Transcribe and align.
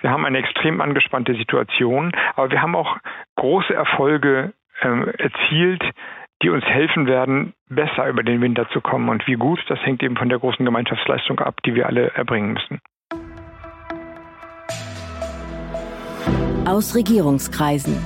Wir 0.00 0.10
haben 0.10 0.24
eine 0.24 0.38
extrem 0.38 0.80
angespannte 0.80 1.34
Situation, 1.34 2.12
aber 2.34 2.50
wir 2.50 2.62
haben 2.62 2.74
auch 2.74 2.96
große 3.36 3.74
Erfolge 3.74 4.52
ähm, 4.82 5.08
erzielt, 5.18 5.82
die 6.42 6.48
uns 6.48 6.64
helfen 6.64 7.06
werden, 7.06 7.52
besser 7.68 8.08
über 8.08 8.22
den 8.22 8.40
Winter 8.40 8.68
zu 8.70 8.80
kommen. 8.80 9.10
Und 9.10 9.26
wie 9.26 9.34
gut, 9.34 9.62
das 9.68 9.78
hängt 9.84 10.02
eben 10.02 10.16
von 10.16 10.30
der 10.30 10.38
großen 10.38 10.64
Gemeinschaftsleistung 10.64 11.38
ab, 11.40 11.56
die 11.66 11.74
wir 11.74 11.86
alle 11.86 12.12
erbringen 12.14 12.54
müssen. 12.54 12.80
Aus 16.66 16.94
Regierungskreisen. 16.94 17.98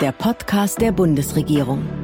Der 0.00 0.12
Podcast 0.12 0.80
der 0.80 0.92
Bundesregierung. 0.92 2.03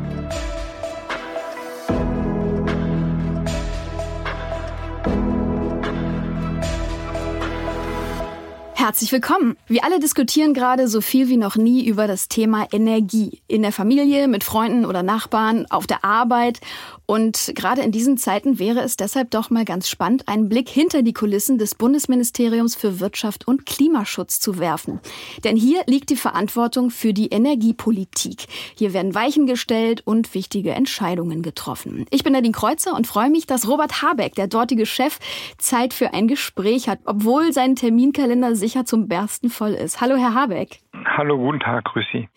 Herzlich 8.91 9.13
willkommen. 9.13 9.57
Wir 9.69 9.85
alle 9.85 10.01
diskutieren 10.01 10.53
gerade 10.53 10.89
so 10.89 11.01
viel 11.01 11.29
wie 11.29 11.37
noch 11.37 11.55
nie 11.55 11.87
über 11.87 12.09
das 12.09 12.27
Thema 12.27 12.67
Energie. 12.73 13.41
In 13.47 13.63
der 13.63 13.71
Familie, 13.71 14.27
mit 14.27 14.43
Freunden 14.43 14.85
oder 14.85 15.05
Nachbarn, 15.05 15.67
auf 15.71 15.87
der 15.87 16.05
Arbeit. 16.05 16.59
Und 17.07 17.53
gerade 17.55 17.83
in 17.83 17.93
diesen 17.93 18.19
Zeiten 18.19 18.59
wäre 18.59 18.81
es 18.81 18.97
deshalb 18.97 19.31
doch 19.31 19.51
mal 19.51 19.65
ganz 19.65 19.89
spannend, 19.89 20.27
einen 20.27 20.49
Blick 20.49 20.69
hinter 20.69 21.03
die 21.03 21.13
Kulissen 21.13 21.59
des 21.59 21.77
Bundesministeriums 21.77 22.75
für 22.75 22.99
Wirtschaft 22.99 23.47
und 23.47 23.65
Klimaschutz 23.65 24.41
zu 24.41 24.59
werfen. 24.59 25.01
Denn 25.45 25.57
hier 25.57 25.83
liegt 25.87 26.11
die 26.11 26.17
Verantwortung 26.17 26.91
für 26.91 27.13
die 27.13 27.29
Energiepolitik. 27.29 28.47
Hier 28.77 28.93
werden 28.93 29.15
Weichen 29.15 29.47
gestellt 29.47 30.03
und 30.05 30.35
wichtige 30.35 30.73
Entscheidungen 30.73 31.43
getroffen. 31.43 32.07
Ich 32.11 32.25
bin 32.25 32.33
Nadine 32.33 32.55
Kreuzer 32.55 32.95
und 32.95 33.07
freue 33.07 33.31
mich, 33.31 33.47
dass 33.47 33.69
Robert 33.69 34.03
Habeck, 34.03 34.35
der 34.35 34.49
dortige 34.49 34.87
Chef, 34.87 35.19
Zeit 35.59 35.95
für 35.95 36.13
ein 36.13 36.27
Gespräch 36.27 36.89
hat, 36.89 37.01
obwohl 37.05 37.53
sein 37.53 37.77
Terminkalender 37.77 38.57
sich 38.57 38.77
sicher 38.81 38.85
zum 38.85 39.09
Bersten 39.09 39.51
voll 39.51 39.71
ist. 39.71 40.01
Hallo, 40.01 40.17
Herr 40.17 40.35
Habeck. 40.35 40.79
Hallo, 41.05 41.37
guten 41.37 41.61
Tag, 41.61 41.85
grüß 41.85 42.07
Sie. 42.13 42.29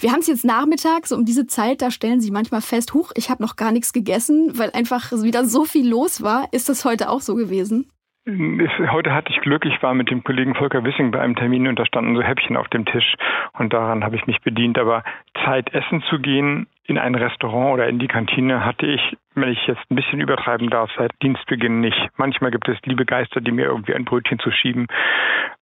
Wir 0.00 0.10
haben 0.12 0.20
es 0.20 0.26
jetzt 0.26 0.44
nachmittags, 0.44 1.12
um 1.12 1.24
diese 1.24 1.46
Zeit, 1.46 1.82
da 1.82 1.90
stellen 1.90 2.20
Sie 2.20 2.30
manchmal 2.30 2.60
fest, 2.60 2.94
huch, 2.94 3.12
ich 3.16 3.30
habe 3.30 3.42
noch 3.42 3.56
gar 3.56 3.72
nichts 3.72 3.92
gegessen, 3.92 4.52
weil 4.56 4.70
einfach 4.74 5.12
wieder 5.12 5.44
so 5.44 5.64
viel 5.64 5.88
los 5.88 6.22
war. 6.22 6.46
Ist 6.52 6.68
das 6.68 6.84
heute 6.84 7.08
auch 7.08 7.20
so 7.20 7.34
gewesen? 7.34 7.86
Heute 8.24 9.12
hatte 9.12 9.32
ich 9.32 9.40
Glück, 9.40 9.64
ich 9.64 9.82
war 9.82 9.94
mit 9.94 10.08
dem 10.08 10.22
Kollegen 10.22 10.54
Volker 10.54 10.84
Wissing 10.84 11.10
bei 11.10 11.20
einem 11.20 11.34
Termin 11.34 11.66
und 11.66 11.76
da 11.76 11.84
standen 11.84 12.14
so 12.14 12.22
Häppchen 12.22 12.56
auf 12.56 12.68
dem 12.68 12.84
Tisch 12.84 13.16
und 13.58 13.72
daran 13.72 14.04
habe 14.04 14.14
ich 14.14 14.28
mich 14.28 14.40
bedient. 14.42 14.78
Aber 14.78 15.02
Zeit 15.44 15.74
essen 15.74 16.04
zu 16.08 16.20
gehen 16.20 16.68
in 16.84 16.98
ein 16.98 17.16
Restaurant 17.16 17.74
oder 17.74 17.88
in 17.88 17.98
die 17.98 18.06
Kantine 18.06 18.64
hatte 18.64 18.86
ich, 18.86 19.00
wenn 19.34 19.48
ich 19.48 19.66
jetzt 19.66 19.82
ein 19.90 19.96
bisschen 19.96 20.20
übertreiben 20.20 20.70
darf, 20.70 20.88
seit 20.96 21.10
Dienstbeginn 21.20 21.80
nicht. 21.80 21.98
Manchmal 22.16 22.52
gibt 22.52 22.68
es 22.68 22.78
liebe 22.84 23.04
Geister, 23.04 23.40
die 23.40 23.50
mir 23.50 23.66
irgendwie 23.66 23.94
ein 23.94 24.04
Brötchen 24.04 24.38
zu 24.38 24.52
schieben. 24.52 24.86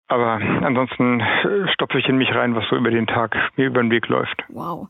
Aber 0.09 0.41
ansonsten 0.63 1.21
äh, 1.21 1.69
stopfe 1.73 1.99
ich 1.99 2.09
in 2.09 2.17
mich 2.17 2.35
rein, 2.35 2.55
was 2.55 2.65
so 2.69 2.77
über 2.77 2.91
den 2.91 3.07
Tag 3.07 3.37
mir 3.57 3.67
über 3.67 3.83
den 3.83 3.91
Weg 3.91 4.09
läuft. 4.09 4.43
Wow. 4.49 4.89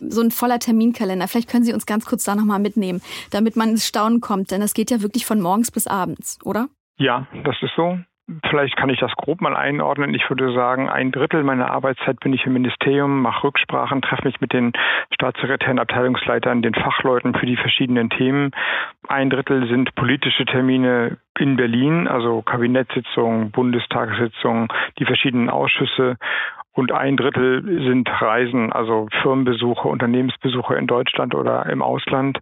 So 0.00 0.22
ein 0.22 0.30
voller 0.30 0.58
Terminkalender. 0.58 1.28
Vielleicht 1.28 1.50
können 1.50 1.64
Sie 1.64 1.74
uns 1.74 1.86
ganz 1.86 2.06
kurz 2.06 2.24
da 2.24 2.34
nochmal 2.34 2.58
mitnehmen, 2.58 3.02
damit 3.30 3.56
man 3.56 3.70
ins 3.70 3.86
Staunen 3.86 4.20
kommt. 4.20 4.50
Denn 4.50 4.62
das 4.62 4.74
geht 4.74 4.90
ja 4.90 5.02
wirklich 5.02 5.26
von 5.26 5.40
morgens 5.40 5.70
bis 5.70 5.86
abends, 5.86 6.38
oder? 6.42 6.68
Ja, 6.98 7.26
das 7.44 7.56
ist 7.62 7.74
so. 7.76 7.98
Vielleicht 8.50 8.76
kann 8.76 8.88
ich 8.88 8.98
das 8.98 9.12
grob 9.12 9.40
mal 9.40 9.54
einordnen. 9.54 10.12
Ich 10.12 10.28
würde 10.28 10.52
sagen, 10.52 10.88
ein 10.88 11.12
Drittel 11.12 11.44
meiner 11.44 11.70
Arbeitszeit 11.70 12.18
bin 12.18 12.32
ich 12.32 12.44
im 12.44 12.54
Ministerium, 12.54 13.22
mache 13.22 13.44
Rücksprachen, 13.44 14.02
treffe 14.02 14.24
mich 14.24 14.40
mit 14.40 14.52
den 14.52 14.72
Staatssekretären, 15.14 15.78
Abteilungsleitern, 15.78 16.60
den 16.60 16.74
Fachleuten 16.74 17.34
für 17.34 17.46
die 17.46 17.56
verschiedenen 17.56 18.10
Themen. 18.10 18.50
Ein 19.06 19.30
Drittel 19.30 19.68
sind 19.68 19.94
politische 19.94 20.44
Termine 20.44 21.18
in 21.38 21.56
Berlin, 21.56 22.08
also 22.08 22.42
Kabinettssitzungen, 22.42 23.50
Bundestagssitzungen, 23.50 24.68
die 24.98 25.04
verschiedenen 25.04 25.50
Ausschüsse. 25.50 26.16
Und 26.72 26.92
ein 26.92 27.16
Drittel 27.16 27.62
sind 27.88 28.08
Reisen, 28.20 28.72
also 28.72 29.08
Firmenbesuche, 29.22 29.88
Unternehmensbesuche 29.88 30.74
in 30.74 30.86
Deutschland 30.86 31.34
oder 31.34 31.66
im 31.66 31.80
Ausland. 31.80 32.38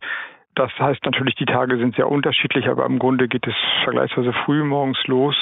Das 0.55 0.71
heißt 0.79 1.05
natürlich, 1.05 1.35
die 1.35 1.47
Tage 1.47 1.77
sind 1.79 1.97
sehr 1.97 2.09
unterschiedlich, 2.09 2.69
aber 2.69 2.87
im 2.87 2.99
Grunde 2.99 3.27
geht 3.27 3.47
es 3.47 3.55
vergleichsweise 3.83 4.33
früh 4.45 4.63
morgens 4.63 5.05
los, 5.07 5.35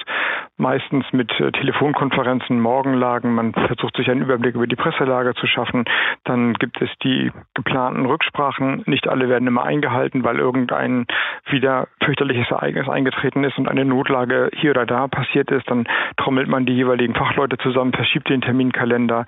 meistens 0.57 1.05
mit 1.13 1.31
äh, 1.39 1.53
Telefonkonferenzen, 1.53 2.61
Morgenlagen. 2.61 3.35
Man 3.35 3.53
versucht 3.53 3.97
sich 3.97 4.11
einen 4.11 4.23
Überblick 4.23 4.55
über 4.55 4.67
die 4.67 4.77
Presselage 4.77 5.35
zu 5.35 5.47
schaffen. 5.47 5.85
Dann 6.25 6.55
gibt 6.55 6.81
es 6.81 6.89
die 7.03 7.31
geplanten 7.55 8.07
Rücksprachen. 8.07 8.85
Nicht 8.87 9.09
alle 9.09 9.29
werden 9.29 9.47
immer 9.49 9.65
eingehalten, 9.65 10.25
weil 10.25 10.39
irgendein 10.39 11.07
wieder 11.51 11.89
fürchterliches 12.03 12.51
Ereignis 12.51 12.89
eingetreten 12.89 13.45
ist 13.45 13.59
und 13.59 13.69
eine 13.69 13.85
Notlage 13.85 14.51
hier 14.55 14.71
oder 14.71 14.87
da 14.87 15.09
passiert 15.09 15.51
ist. 15.51 15.69
Dann 15.71 15.87
trommelt 16.17 16.49
man 16.49 16.65
die 16.65 16.75
jeweiligen 16.75 17.15
Fachleute 17.15 17.59
zusammen, 17.59 17.93
verschiebt 17.93 18.31
den 18.31 18.41
Terminkalender. 18.41 19.27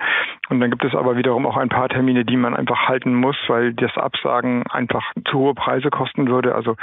Und 0.48 0.60
dann 0.60 0.70
gibt 0.70 0.84
es 0.84 0.94
aber 0.94 1.16
wiederum 1.16 1.46
auch 1.46 1.56
ein 1.56 1.68
paar 1.68 1.88
Termine, 1.88 2.24
die 2.24 2.36
man 2.36 2.54
einfach 2.54 2.88
halten 2.88 3.14
muss, 3.14 3.36
weil 3.48 3.74
das 3.74 3.96
Absagen 3.96 4.64
einfach 4.70 5.12
zu 5.30 5.38
hohe 5.38 5.54
Preise 5.54 5.73
Preise 5.74 5.90
kosten 5.90 6.28
würde. 6.28 6.54
Also 6.54 6.76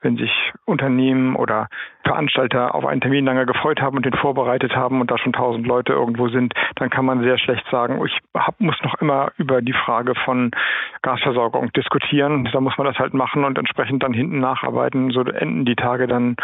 wenn 0.00 0.16
sich 0.16 0.30
Unternehmen 0.64 1.36
oder 1.36 1.68
Veranstalter 2.04 2.74
auf 2.74 2.86
einen 2.86 3.00
Termin 3.00 3.24
lange 3.24 3.46
gefreut 3.46 3.80
haben 3.80 3.96
und 3.96 4.06
den 4.06 4.14
vorbereitet 4.14 4.76
haben 4.76 5.00
und 5.00 5.10
da 5.10 5.18
schon 5.18 5.32
tausend 5.32 5.66
Leute 5.66 5.92
irgendwo 5.92 6.28
sind, 6.28 6.54
dann 6.76 6.90
kann 6.90 7.04
man 7.04 7.22
sehr 7.22 7.38
schlecht 7.38 7.64
sagen, 7.70 8.00
ich 8.04 8.18
hab, 8.34 8.60
muss 8.60 8.76
noch 8.82 8.94
immer 9.00 9.32
über 9.36 9.62
die 9.62 9.72
Frage 9.72 10.14
von 10.24 10.52
Gasversorgung 11.02 11.72
diskutieren. 11.72 12.48
Da 12.52 12.60
muss 12.60 12.78
man 12.78 12.86
das 12.86 12.98
halt 12.98 13.14
machen 13.14 13.44
und 13.44 13.58
entsprechend 13.58 14.02
dann 14.02 14.12
hinten 14.12 14.38
nacharbeiten. 14.38 15.10
So 15.10 15.22
enden 15.22 15.64
die 15.64 15.76
Tage 15.76 16.06
dann 16.06 16.36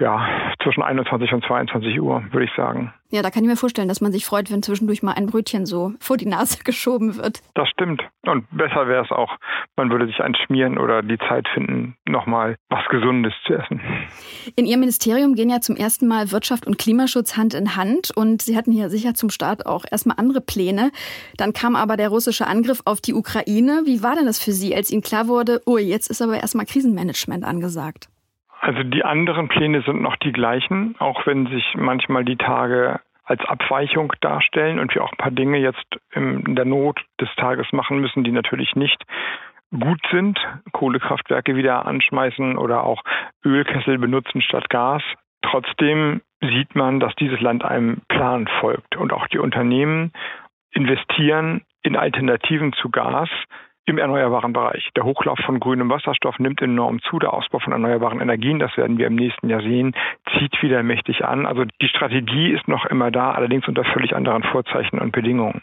ja, 0.00 0.54
zwischen 0.62 0.82
21 0.82 1.32
und 1.32 1.44
22 1.44 2.00
Uhr, 2.00 2.24
würde 2.32 2.44
ich 2.44 2.50
sagen. 2.56 2.92
Ja, 3.10 3.22
da 3.22 3.30
kann 3.30 3.42
ich 3.42 3.50
mir 3.50 3.56
vorstellen, 3.56 3.88
dass 3.88 4.00
man 4.00 4.12
sich 4.12 4.24
freut, 4.24 4.50
wenn 4.52 4.62
zwischendurch 4.62 5.02
mal 5.02 5.12
ein 5.12 5.26
Brötchen 5.26 5.66
so 5.66 5.92
vor 6.00 6.16
die 6.16 6.26
Nase 6.26 6.58
geschoben 6.64 7.16
wird. 7.16 7.40
Das 7.54 7.68
stimmt. 7.68 8.02
Und 8.24 8.46
besser 8.50 8.86
wäre 8.88 9.04
es 9.04 9.10
auch, 9.10 9.36
man 9.76 9.90
würde 9.90 10.06
sich 10.06 10.20
einschmieren 10.20 10.78
oder 10.78 11.02
die 11.02 11.18
Zeit 11.18 11.48
finden, 11.52 11.96
nochmal 12.06 12.56
was 12.68 12.84
Gesundes 12.88 13.34
zu 13.46 13.54
essen. 13.54 13.80
In 14.56 14.64
Ihrem 14.64 14.80
Ministerium 14.80 15.34
gehen 15.34 15.50
ja 15.50 15.60
zum 15.60 15.76
ersten 15.76 16.06
Mal 16.06 16.32
Wirtschaft 16.32 16.66
und 16.66 16.78
Klimaschutz 16.78 17.36
Hand 17.36 17.54
in 17.54 17.76
Hand 17.76 18.10
und 18.14 18.42
Sie 18.42 18.56
hatten 18.56 18.72
hier 18.72 18.90
sicher 18.90 19.14
zum 19.14 19.30
Start 19.30 19.66
auch 19.66 19.84
erstmal 19.90 20.16
andere 20.18 20.40
Pläne. 20.40 20.92
Dann 21.36 21.52
kam 21.52 21.76
aber 21.76 21.96
der 21.96 22.08
russische 22.08 22.46
Angriff 22.46 22.82
auf 22.84 23.00
die 23.00 23.14
Ukraine. 23.14 23.82
Wie 23.84 24.02
war 24.02 24.14
denn 24.14 24.26
das 24.26 24.42
für 24.42 24.52
Sie, 24.52 24.74
als 24.74 24.90
Ihnen 24.90 25.02
klar 25.02 25.28
wurde, 25.28 25.60
oh, 25.66 25.78
jetzt 25.78 26.08
ist 26.08 26.22
aber 26.22 26.36
erstmal 26.40 26.66
Krisenmanagement 26.66 27.44
angesagt? 27.44 28.08
Also 28.60 28.82
die 28.82 29.04
anderen 29.04 29.48
Pläne 29.48 29.80
sind 29.82 30.02
noch 30.02 30.16
die 30.16 30.32
gleichen, 30.32 30.94
auch 30.98 31.26
wenn 31.26 31.46
sich 31.46 31.64
manchmal 31.76 32.24
die 32.24 32.36
Tage 32.36 33.00
als 33.24 33.42
Abweichung 33.46 34.12
darstellen 34.20 34.78
und 34.78 34.94
wir 34.94 35.02
auch 35.02 35.12
ein 35.12 35.16
paar 35.16 35.30
Dinge 35.30 35.58
jetzt 35.58 35.84
in 36.12 36.56
der 36.56 36.66
Not 36.66 37.00
des 37.20 37.28
Tages 37.36 37.72
machen 37.72 38.00
müssen, 38.00 38.22
die 38.22 38.32
natürlich 38.32 38.76
nicht 38.76 39.02
gut 39.70 40.00
sind. 40.10 40.38
Kohlekraftwerke 40.72 41.56
wieder 41.56 41.86
anschmeißen 41.86 42.58
oder 42.58 42.84
auch 42.84 43.02
Ölkessel 43.44 43.98
benutzen 43.98 44.42
statt 44.42 44.68
Gas. 44.68 45.02
Trotzdem 45.42 46.20
sieht 46.40 46.74
man, 46.74 47.00
dass 47.00 47.14
dieses 47.14 47.40
Land 47.40 47.64
einem 47.64 48.02
Plan 48.08 48.46
folgt 48.60 48.96
und 48.96 49.12
auch 49.12 49.26
die 49.28 49.38
Unternehmen 49.38 50.12
investieren 50.72 51.62
in 51.82 51.96
Alternativen 51.96 52.74
zu 52.74 52.90
Gas, 52.90 53.30
im 53.86 53.98
erneuerbaren 53.98 54.52
Bereich. 54.52 54.88
Der 54.96 55.04
Hochlauf 55.04 55.38
von 55.40 55.58
grünem 55.58 55.90
Wasserstoff 55.90 56.38
nimmt 56.38 56.62
enorm 56.62 57.00
zu. 57.02 57.18
Der 57.18 57.32
Ausbau 57.32 57.58
von 57.58 57.72
erneuerbaren 57.72 58.20
Energien, 58.20 58.58
das 58.58 58.76
werden 58.76 58.98
wir 58.98 59.06
im 59.06 59.16
nächsten 59.16 59.48
Jahr 59.48 59.62
sehen, 59.62 59.94
zieht 60.38 60.62
wieder 60.62 60.82
mächtig 60.82 61.24
an. 61.24 61.46
Also 61.46 61.64
die 61.64 61.88
Strategie 61.88 62.50
ist 62.50 62.68
noch 62.68 62.86
immer 62.86 63.10
da, 63.10 63.32
allerdings 63.32 63.66
unter 63.66 63.84
völlig 63.84 64.14
anderen 64.14 64.42
Vorzeichen 64.44 64.98
und 64.98 65.12
Bedingungen. 65.12 65.62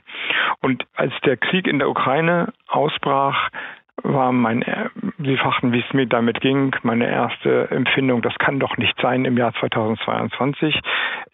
Und 0.62 0.86
als 0.96 1.14
der 1.26 1.38
Krieg 1.38 1.68
in 1.68 1.80
der 1.80 1.90
Ukraine 1.90 2.54
ausbrach, 2.68 3.50
war 4.04 4.32
mein, 4.32 4.64
Sie 5.18 5.38
fragten, 5.38 5.72
wie 5.72 5.80
es 5.80 5.94
mir 5.94 6.06
damit 6.06 6.40
ging, 6.42 6.76
meine 6.84 7.10
erste 7.10 7.72
Empfindung, 7.72 8.22
das 8.22 8.36
kann 8.38 8.60
doch 8.60 8.78
nicht 8.78 8.96
sein 9.02 9.26
im 9.26 9.38
Jahr 9.38 9.54
2022. 9.54 10.80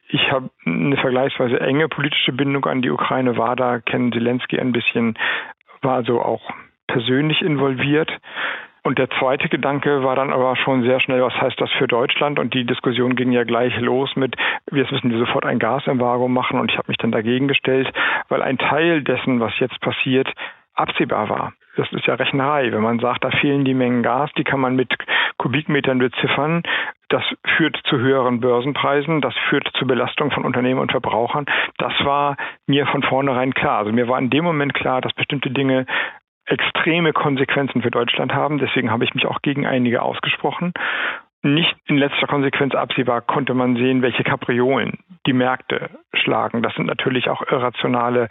Ich 0.08 0.32
habe 0.32 0.50
eine 0.66 0.96
vergleichsweise 0.98 1.60
enge 1.60 1.90
politische 1.90 2.32
Bindung 2.32 2.66
an 2.66 2.82
die 2.82 2.92
Ukraine, 2.92 3.36
war 3.36 3.56
da, 3.56 3.80
kennen 3.80 4.14
Zelensky 4.14 4.60
ein 4.60 4.72
bisschen, 4.72 5.18
war 5.82 5.96
also 5.96 6.22
auch 6.22 6.50
persönlich 6.94 7.42
involviert. 7.42 8.12
Und 8.84 9.00
der 9.00 9.10
zweite 9.12 9.48
Gedanke 9.48 10.04
war 10.04 10.16
dann 10.16 10.32
aber 10.32 10.56
schon 10.58 10.84
sehr 10.84 11.00
schnell, 11.00 11.24
was 11.24 11.34
heißt 11.34 11.60
das 11.60 11.72
für 11.72 11.88
Deutschland? 11.88 12.38
Und 12.38 12.54
die 12.54 12.66
Diskussion 12.66 13.16
ging 13.16 13.32
ja 13.32 13.46
gleich 13.46 13.80
los 13.80 14.14
mit, 14.16 14.36
jetzt 14.72 14.92
müssen 14.92 15.10
wir 15.10 15.20
sofort 15.20 15.46
ein 15.46 15.58
Gasembargo 15.58 16.28
machen. 16.28 16.60
Und 16.60 16.70
ich 16.70 16.78
habe 16.78 16.90
mich 16.90 16.98
dann 16.98 17.12
dagegen 17.12 17.48
gestellt, 17.48 17.92
weil 18.28 18.42
ein 18.44 18.58
Teil 18.58 19.02
dessen, 19.02 19.40
was 19.40 19.58
jetzt 19.60 19.80
passiert, 19.80 20.32
absehbar 20.76 21.30
war. 21.30 21.54
Das 21.76 21.92
ist 21.92 22.06
ja 22.06 22.16
Rechnerei. 22.16 22.72
Wenn 22.72 22.82
man 22.82 23.00
sagt, 23.00 23.24
da 23.24 23.32
fehlen 23.32 23.66
die 23.66 23.74
Mengen 23.74 24.04
Gas, 24.04 24.30
die 24.38 24.44
kann 24.44 24.60
man 24.60 24.76
mit 24.76 24.94
Kubikmetern 25.38 25.98
beziffern. 25.98 26.62
Das 27.10 27.24
führt 27.58 27.80
zu 27.86 27.98
höheren 27.98 28.40
Börsenpreisen, 28.40 29.22
das 29.22 29.34
führt 29.50 29.68
zu 29.76 29.88
Belastung 29.88 30.32
von 30.32 30.46
Unternehmen 30.46 30.80
und 30.80 30.92
Verbrauchern. 30.92 31.46
Das 31.78 31.94
war 32.04 32.38
mir 32.68 32.86
von 32.88 33.02
vornherein 33.04 33.54
klar. 33.54 33.80
Also 33.80 33.92
mir 33.92 34.08
war 34.08 34.20
in 34.20 34.30
dem 34.30 34.44
Moment 34.44 34.74
klar, 34.74 35.02
dass 35.02 35.14
bestimmte 35.14 35.52
Dinge 35.52 35.86
extreme 36.46 37.14
Konsequenzen 37.14 37.82
für 37.82 37.92
Deutschland 37.92 38.34
haben. 38.34 38.58
Deswegen 38.58 38.92
habe 38.92 39.04
ich 39.04 39.14
mich 39.14 39.26
auch 39.26 39.42
gegen 39.42 39.66
einige 39.66 40.02
ausgesprochen. 40.02 40.74
nicht 41.46 41.76
in 41.88 41.98
letzter 41.98 42.26
Konsequenz 42.28 42.74
absehbar 42.74 43.20
konnte 43.20 43.54
man 43.54 43.76
sehen, 43.76 44.02
welche 44.02 44.24
Kapriolen 44.24 45.00
die 45.28 45.34
Märkte 45.34 45.90
schlagen. 46.14 46.64
Das 46.64 46.74
sind 46.76 46.86
natürlich 46.86 47.30
auch 47.30 47.42
irrationale 47.42 48.30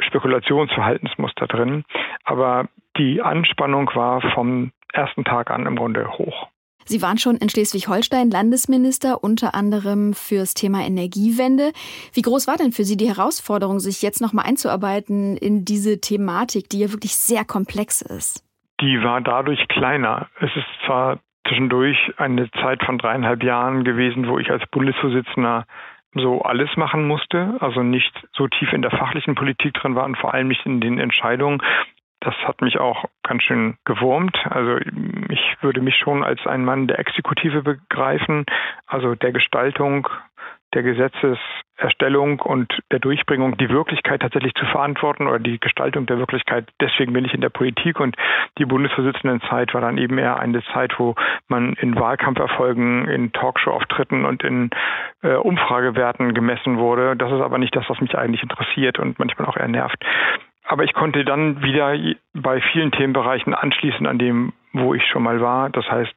Spekulationsverhaltensmuster 0.00 1.48
drin. 1.48 1.84
Aber 2.24 2.68
die 2.96 3.20
Anspannung 3.20 3.90
war 3.94 4.20
vom 4.32 4.70
ersten 4.92 5.24
Tag 5.24 5.50
an 5.50 5.66
im 5.66 5.74
Grunde 5.74 6.08
hoch. 6.18 6.51
Sie 6.84 7.02
waren 7.02 7.18
schon 7.18 7.36
in 7.36 7.48
Schleswig-Holstein 7.48 8.30
Landesminister, 8.30 9.22
unter 9.22 9.54
anderem 9.54 10.14
fürs 10.14 10.54
Thema 10.54 10.80
Energiewende. 10.80 11.72
Wie 12.12 12.22
groß 12.22 12.46
war 12.46 12.56
denn 12.56 12.72
für 12.72 12.84
Sie 12.84 12.96
die 12.96 13.08
Herausforderung, 13.08 13.80
sich 13.80 14.02
jetzt 14.02 14.20
nochmal 14.20 14.46
einzuarbeiten 14.46 15.36
in 15.36 15.64
diese 15.64 16.00
Thematik, 16.00 16.68
die 16.70 16.80
ja 16.80 16.92
wirklich 16.92 17.16
sehr 17.16 17.44
komplex 17.44 18.02
ist? 18.02 18.44
Die 18.80 19.02
war 19.02 19.20
dadurch 19.20 19.66
kleiner. 19.68 20.28
Es 20.40 20.50
ist 20.56 20.66
zwar 20.86 21.18
zwischendurch 21.46 21.98
eine 22.16 22.50
Zeit 22.52 22.82
von 22.84 22.98
dreieinhalb 22.98 23.42
Jahren 23.42 23.84
gewesen, 23.84 24.28
wo 24.28 24.38
ich 24.38 24.50
als 24.50 24.62
Bundesvorsitzender 24.70 25.66
so 26.14 26.42
alles 26.42 26.68
machen 26.76 27.06
musste, 27.06 27.56
also 27.60 27.82
nicht 27.82 28.12
so 28.34 28.46
tief 28.46 28.72
in 28.72 28.82
der 28.82 28.90
fachlichen 28.90 29.34
Politik 29.34 29.74
drin 29.74 29.94
war 29.94 30.04
und 30.04 30.18
vor 30.18 30.34
allem 30.34 30.48
nicht 30.48 30.64
in 30.66 30.80
den 30.80 30.98
Entscheidungen. 30.98 31.62
Das 32.24 32.34
hat 32.44 32.60
mich 32.62 32.78
auch 32.78 33.04
ganz 33.24 33.42
schön 33.42 33.76
gewurmt. 33.84 34.38
Also 34.48 34.78
ich 35.28 35.56
würde 35.60 35.80
mich 35.80 35.96
schon 35.96 36.22
als 36.22 36.46
ein 36.46 36.64
Mann 36.64 36.86
der 36.86 37.00
Exekutive 37.00 37.62
begreifen, 37.62 38.46
also 38.86 39.16
der 39.16 39.32
Gestaltung 39.32 40.08
der 40.74 40.82
Gesetzeserstellung 40.82 42.40
und 42.40 42.72
der 42.90 42.98
Durchbringung 42.98 43.56
die 43.58 43.68
Wirklichkeit 43.68 44.22
tatsächlich 44.22 44.54
zu 44.54 44.64
verantworten 44.66 45.26
oder 45.26 45.38
die 45.38 45.58
Gestaltung 45.58 46.06
der 46.06 46.18
Wirklichkeit. 46.18 46.66
Deswegen 46.80 47.12
bin 47.12 47.24
ich 47.24 47.34
in 47.34 47.40
der 47.40 47.50
Politik 47.50 48.00
und 48.00 48.16
die 48.58 48.64
Bundesvorsitzendenzeit 48.64 49.74
war 49.74 49.80
dann 49.80 49.98
eben 49.98 50.18
eher 50.18 50.40
eine 50.40 50.62
Zeit, 50.72 50.98
wo 50.98 51.14
man 51.48 51.74
in 51.74 51.94
Wahlkampferfolgen, 51.98 53.08
in 53.08 53.32
Talkshow-Auftritten 53.32 54.24
und 54.24 54.42
in 54.42 54.70
äh, 55.22 55.34
Umfragewerten 55.34 56.34
gemessen 56.34 56.78
wurde. 56.78 57.16
Das 57.16 57.30
ist 57.30 57.40
aber 57.40 57.58
nicht 57.58 57.76
das, 57.76 57.88
was 57.88 58.00
mich 58.00 58.16
eigentlich 58.16 58.42
interessiert 58.42 58.98
und 58.98 59.18
manchmal 59.18 59.48
auch 59.48 59.56
eher 59.56 59.68
nervt. 59.68 60.02
Aber 60.72 60.84
ich 60.84 60.94
konnte 60.94 61.22
dann 61.22 61.62
wieder 61.62 61.94
bei 62.32 62.62
vielen 62.72 62.92
Themenbereichen 62.92 63.52
anschließen 63.52 64.06
an 64.06 64.18
dem, 64.18 64.54
wo 64.72 64.94
ich 64.94 65.04
schon 65.04 65.22
mal 65.22 65.38
war. 65.42 65.68
Das 65.68 65.84
heißt, 65.84 66.14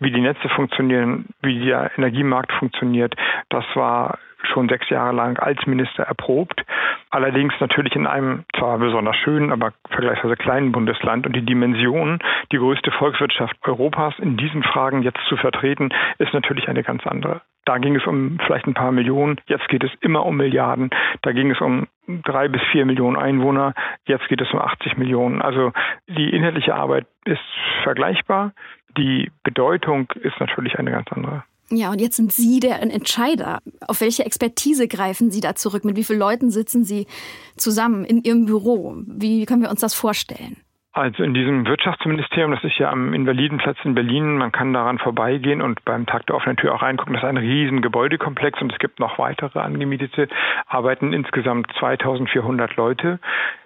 wie 0.00 0.10
die 0.10 0.20
Netze 0.20 0.50
funktionieren, 0.50 1.30
wie 1.40 1.64
der 1.64 1.90
Energiemarkt 1.96 2.52
funktioniert, 2.52 3.14
das 3.48 3.64
war 3.72 4.18
schon 4.52 4.68
sechs 4.68 4.90
Jahre 4.90 5.14
lang 5.14 5.38
als 5.38 5.64
Minister 5.64 6.02
erprobt. 6.02 6.62
Allerdings 7.08 7.54
natürlich 7.58 7.96
in 7.96 8.06
einem 8.06 8.44
zwar 8.58 8.76
besonders 8.76 9.16
schönen, 9.16 9.50
aber 9.50 9.72
vergleichsweise 9.88 10.36
kleinen 10.36 10.72
Bundesland. 10.72 11.26
Und 11.26 11.34
die 11.34 11.46
Dimension, 11.46 12.18
die 12.52 12.58
größte 12.58 12.90
Volkswirtschaft 12.90 13.56
Europas 13.62 14.12
in 14.18 14.36
diesen 14.36 14.62
Fragen 14.62 15.04
jetzt 15.04 15.24
zu 15.30 15.38
vertreten, 15.38 15.88
ist 16.18 16.34
natürlich 16.34 16.68
eine 16.68 16.82
ganz 16.82 17.06
andere. 17.06 17.40
Da 17.66 17.78
ging 17.78 17.96
es 17.96 18.06
um 18.06 18.38
vielleicht 18.46 18.66
ein 18.66 18.74
paar 18.74 18.92
Millionen, 18.92 19.40
jetzt 19.48 19.68
geht 19.68 19.82
es 19.82 19.90
immer 20.00 20.24
um 20.24 20.36
Milliarden. 20.36 20.90
Da 21.22 21.32
ging 21.32 21.50
es 21.50 21.60
um 21.60 21.88
drei 22.06 22.46
bis 22.46 22.62
vier 22.70 22.86
Millionen 22.86 23.16
Einwohner, 23.16 23.74
jetzt 24.06 24.28
geht 24.28 24.40
es 24.40 24.50
um 24.52 24.60
80 24.60 24.96
Millionen. 24.96 25.42
Also 25.42 25.72
die 26.06 26.30
inhaltliche 26.30 26.74
Arbeit 26.76 27.06
ist 27.24 27.40
vergleichbar. 27.82 28.52
Die 28.96 29.32
Bedeutung 29.42 30.08
ist 30.22 30.38
natürlich 30.38 30.78
eine 30.78 30.92
ganz 30.92 31.08
andere. 31.10 31.42
Ja, 31.68 31.90
und 31.90 32.00
jetzt 32.00 32.14
sind 32.14 32.32
Sie 32.32 32.60
der 32.60 32.80
Entscheider. 32.80 33.58
Auf 33.88 34.00
welche 34.00 34.24
Expertise 34.24 34.86
greifen 34.86 35.32
Sie 35.32 35.40
da 35.40 35.56
zurück? 35.56 35.84
Mit 35.84 35.96
wie 35.96 36.04
vielen 36.04 36.20
Leuten 36.20 36.50
sitzen 36.52 36.84
Sie 36.84 37.08
zusammen 37.56 38.04
in 38.04 38.22
Ihrem 38.22 38.46
Büro? 38.46 38.94
Wie 39.06 39.44
können 39.46 39.62
wir 39.62 39.70
uns 39.70 39.80
das 39.80 39.92
vorstellen? 39.92 40.58
Also 40.96 41.24
in 41.24 41.34
diesem 41.34 41.66
Wirtschaftsministerium, 41.66 42.52
das 42.52 42.64
ist 42.64 42.78
ja 42.78 42.88
am 42.88 43.12
Invalidenplatz 43.12 43.76
in 43.84 43.94
Berlin, 43.94 44.38
man 44.38 44.50
kann 44.50 44.72
daran 44.72 44.98
vorbeigehen 44.98 45.60
und 45.60 45.84
beim 45.84 46.06
Tag 46.06 46.24
der 46.24 46.34
offenen 46.34 46.56
Tür 46.56 46.74
auch 46.74 46.80
reingucken. 46.80 47.12
Das 47.12 47.22
ist 47.22 47.28
ein 47.28 47.36
riesen 47.36 47.82
Gebäudekomplex 47.82 48.62
und 48.62 48.72
es 48.72 48.78
gibt 48.78 48.98
noch 48.98 49.18
weitere 49.18 49.58
angemietete, 49.58 50.26
arbeiten 50.66 51.12
insgesamt 51.12 51.70
2400 51.78 52.76
Leute. 52.76 53.20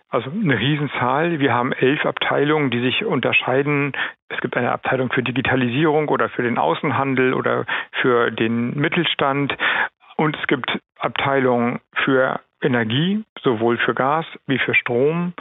Also 0.08 0.28
eine 0.28 0.58
Riesenzahl. 0.58 1.38
Wir 1.38 1.54
haben 1.54 1.72
elf 1.72 2.04
Abteilungen, 2.04 2.72
die 2.72 2.80
sich 2.80 3.04
unterscheiden. 3.04 3.92
Es 4.28 4.40
gibt 4.40 4.56
eine 4.56 4.72
Abteilung 4.72 5.12
für 5.12 5.22
Digitalisierung 5.22 6.08
oder 6.08 6.30
für 6.30 6.42
den 6.42 6.58
Außenhandel 6.58 7.34
oder 7.34 7.64
für 8.02 8.32
den 8.32 8.74
Mittelstand. 8.74 9.56
Und 10.16 10.36
es 10.36 10.48
gibt 10.48 10.80
Abteilungen 10.98 11.78
für 11.94 12.40
Energie, 12.60 13.22
sowohl 13.40 13.78
für 13.78 13.94
Gas 13.94 14.26
wie 14.48 14.58
für 14.58 14.74
Strom, 14.74 15.32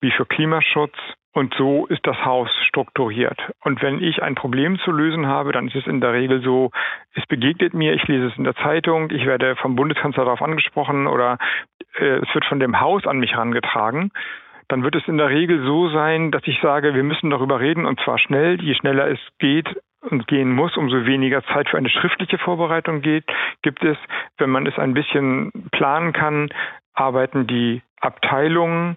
wie 0.00 0.12
für 0.12 0.24
Klimaschutz. 0.24 0.94
Und 1.34 1.54
so 1.54 1.86
ist 1.86 2.06
das 2.06 2.16
Haus 2.24 2.50
strukturiert. 2.68 3.38
Und 3.64 3.80
wenn 3.80 4.02
ich 4.02 4.22
ein 4.22 4.34
Problem 4.34 4.78
zu 4.80 4.92
lösen 4.92 5.26
habe, 5.26 5.52
dann 5.52 5.68
ist 5.68 5.76
es 5.76 5.86
in 5.86 6.00
der 6.00 6.12
Regel 6.12 6.42
so, 6.42 6.70
es 7.14 7.24
begegnet 7.26 7.72
mir, 7.72 7.94
ich 7.94 8.06
lese 8.06 8.26
es 8.26 8.36
in 8.36 8.44
der 8.44 8.54
Zeitung, 8.56 9.10
ich 9.10 9.24
werde 9.24 9.56
vom 9.56 9.74
Bundeskanzler 9.74 10.24
darauf 10.24 10.42
angesprochen 10.42 11.06
oder 11.06 11.38
äh, 11.98 12.18
es 12.18 12.34
wird 12.34 12.44
von 12.44 12.60
dem 12.60 12.80
Haus 12.80 13.06
an 13.06 13.18
mich 13.18 13.32
herangetragen. 13.32 14.10
Dann 14.68 14.82
wird 14.84 14.94
es 14.94 15.08
in 15.08 15.16
der 15.16 15.30
Regel 15.30 15.64
so 15.64 15.88
sein, 15.88 16.32
dass 16.32 16.42
ich 16.46 16.60
sage, 16.60 16.94
wir 16.94 17.02
müssen 17.02 17.30
darüber 17.30 17.60
reden 17.60 17.86
und 17.86 17.98
zwar 18.00 18.18
schnell. 18.18 18.60
Je 18.60 18.74
schneller 18.74 19.08
es 19.08 19.20
geht, 19.38 19.68
und 20.02 20.26
gehen 20.26 20.50
muss, 20.50 20.76
umso 20.76 21.06
weniger 21.06 21.44
Zeit 21.44 21.68
für 21.68 21.78
eine 21.78 21.88
schriftliche 21.88 22.38
Vorbereitung 22.38 23.02
geht, 23.02 23.24
gibt 23.62 23.84
es. 23.84 23.96
Wenn 24.36 24.50
man 24.50 24.66
es 24.66 24.78
ein 24.78 24.94
bisschen 24.94 25.52
planen 25.70 26.12
kann, 26.12 26.48
arbeiten 26.94 27.46
die 27.46 27.82
Abteilungen 28.00 28.96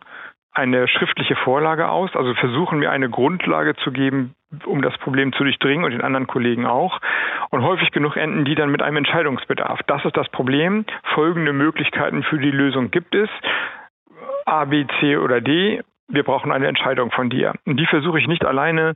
eine 0.55 0.87
schriftliche 0.87 1.35
Vorlage 1.35 1.89
aus, 1.89 2.15
also 2.15 2.33
versuchen 2.35 2.79
mir 2.79 2.89
eine 2.89 3.09
Grundlage 3.09 3.75
zu 3.75 3.91
geben, 3.91 4.35
um 4.65 4.81
das 4.81 4.97
Problem 4.99 5.33
zu 5.33 5.43
durchdringen 5.43 5.83
und 5.83 5.91
den 5.91 6.01
anderen 6.01 6.27
Kollegen 6.27 6.65
auch. 6.65 7.01
Und 7.49 7.61
häufig 7.61 7.91
genug 7.91 8.15
enden 8.15 8.45
die 8.45 8.55
dann 8.55 8.71
mit 8.71 8.81
einem 8.81 8.97
Entscheidungsbedarf. 8.97 9.81
Das 9.87 10.03
ist 10.05 10.15
das 10.15 10.29
Problem. 10.29 10.85
Folgende 11.13 11.51
Möglichkeiten 11.51 12.23
für 12.23 12.39
die 12.39 12.51
Lösung 12.51 12.89
gibt 12.89 13.13
es. 13.13 13.29
A, 14.45 14.65
B, 14.65 14.85
C 14.99 15.17
oder 15.17 15.41
D. 15.41 15.81
Wir 16.07 16.23
brauchen 16.23 16.51
eine 16.51 16.67
Entscheidung 16.67 17.11
von 17.11 17.29
dir. 17.29 17.53
Und 17.65 17.77
die 17.77 17.87
versuche 17.87 18.19
ich 18.19 18.27
nicht 18.27 18.45
alleine 18.45 18.93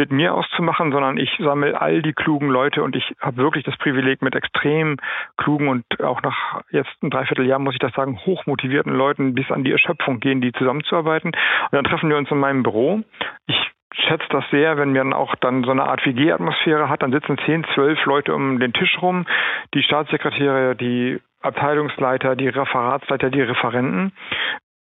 mit 0.00 0.10
mir 0.10 0.34
auszumachen, 0.34 0.92
sondern 0.92 1.18
ich 1.18 1.30
sammle 1.38 1.78
all 1.78 2.00
die 2.00 2.14
klugen 2.14 2.48
Leute 2.48 2.82
und 2.82 2.96
ich 2.96 3.14
habe 3.20 3.36
wirklich 3.36 3.64
das 3.64 3.76
Privileg, 3.76 4.22
mit 4.22 4.34
extrem 4.34 4.96
klugen 5.36 5.68
und 5.68 5.84
auch 6.02 6.22
nach 6.22 6.62
jetzt 6.70 6.90
ein 7.02 7.10
Dreivierteljahr, 7.10 7.58
muss 7.58 7.74
ich 7.74 7.80
das 7.80 7.92
sagen, 7.92 8.18
hochmotivierten 8.24 8.94
Leuten 8.94 9.34
bis 9.34 9.50
an 9.50 9.62
die 9.62 9.72
Erschöpfung 9.72 10.18
gehen, 10.18 10.40
die 10.40 10.52
zusammenzuarbeiten. 10.52 11.32
Und 11.32 11.72
dann 11.72 11.84
treffen 11.84 12.08
wir 12.08 12.16
uns 12.16 12.30
in 12.30 12.38
meinem 12.38 12.62
Büro. 12.62 13.02
Ich 13.46 13.72
schätze 13.92 14.24
das 14.30 14.44
sehr, 14.50 14.78
wenn 14.78 14.94
man 14.94 15.12
auch 15.12 15.34
dann 15.34 15.64
so 15.64 15.70
eine 15.70 15.84
Art 15.84 16.06
WG-Atmosphäre 16.06 16.88
hat. 16.88 17.02
Dann 17.02 17.12
sitzen 17.12 17.36
zehn, 17.44 17.66
zwölf 17.74 18.02
Leute 18.06 18.34
um 18.34 18.58
den 18.58 18.72
Tisch 18.72 18.96
rum, 19.02 19.26
die 19.74 19.82
Staatssekretäre, 19.82 20.76
die 20.76 21.20
Abteilungsleiter, 21.42 22.36
die 22.36 22.48
Referatsleiter, 22.48 23.28
die 23.28 23.42
Referenten 23.42 24.12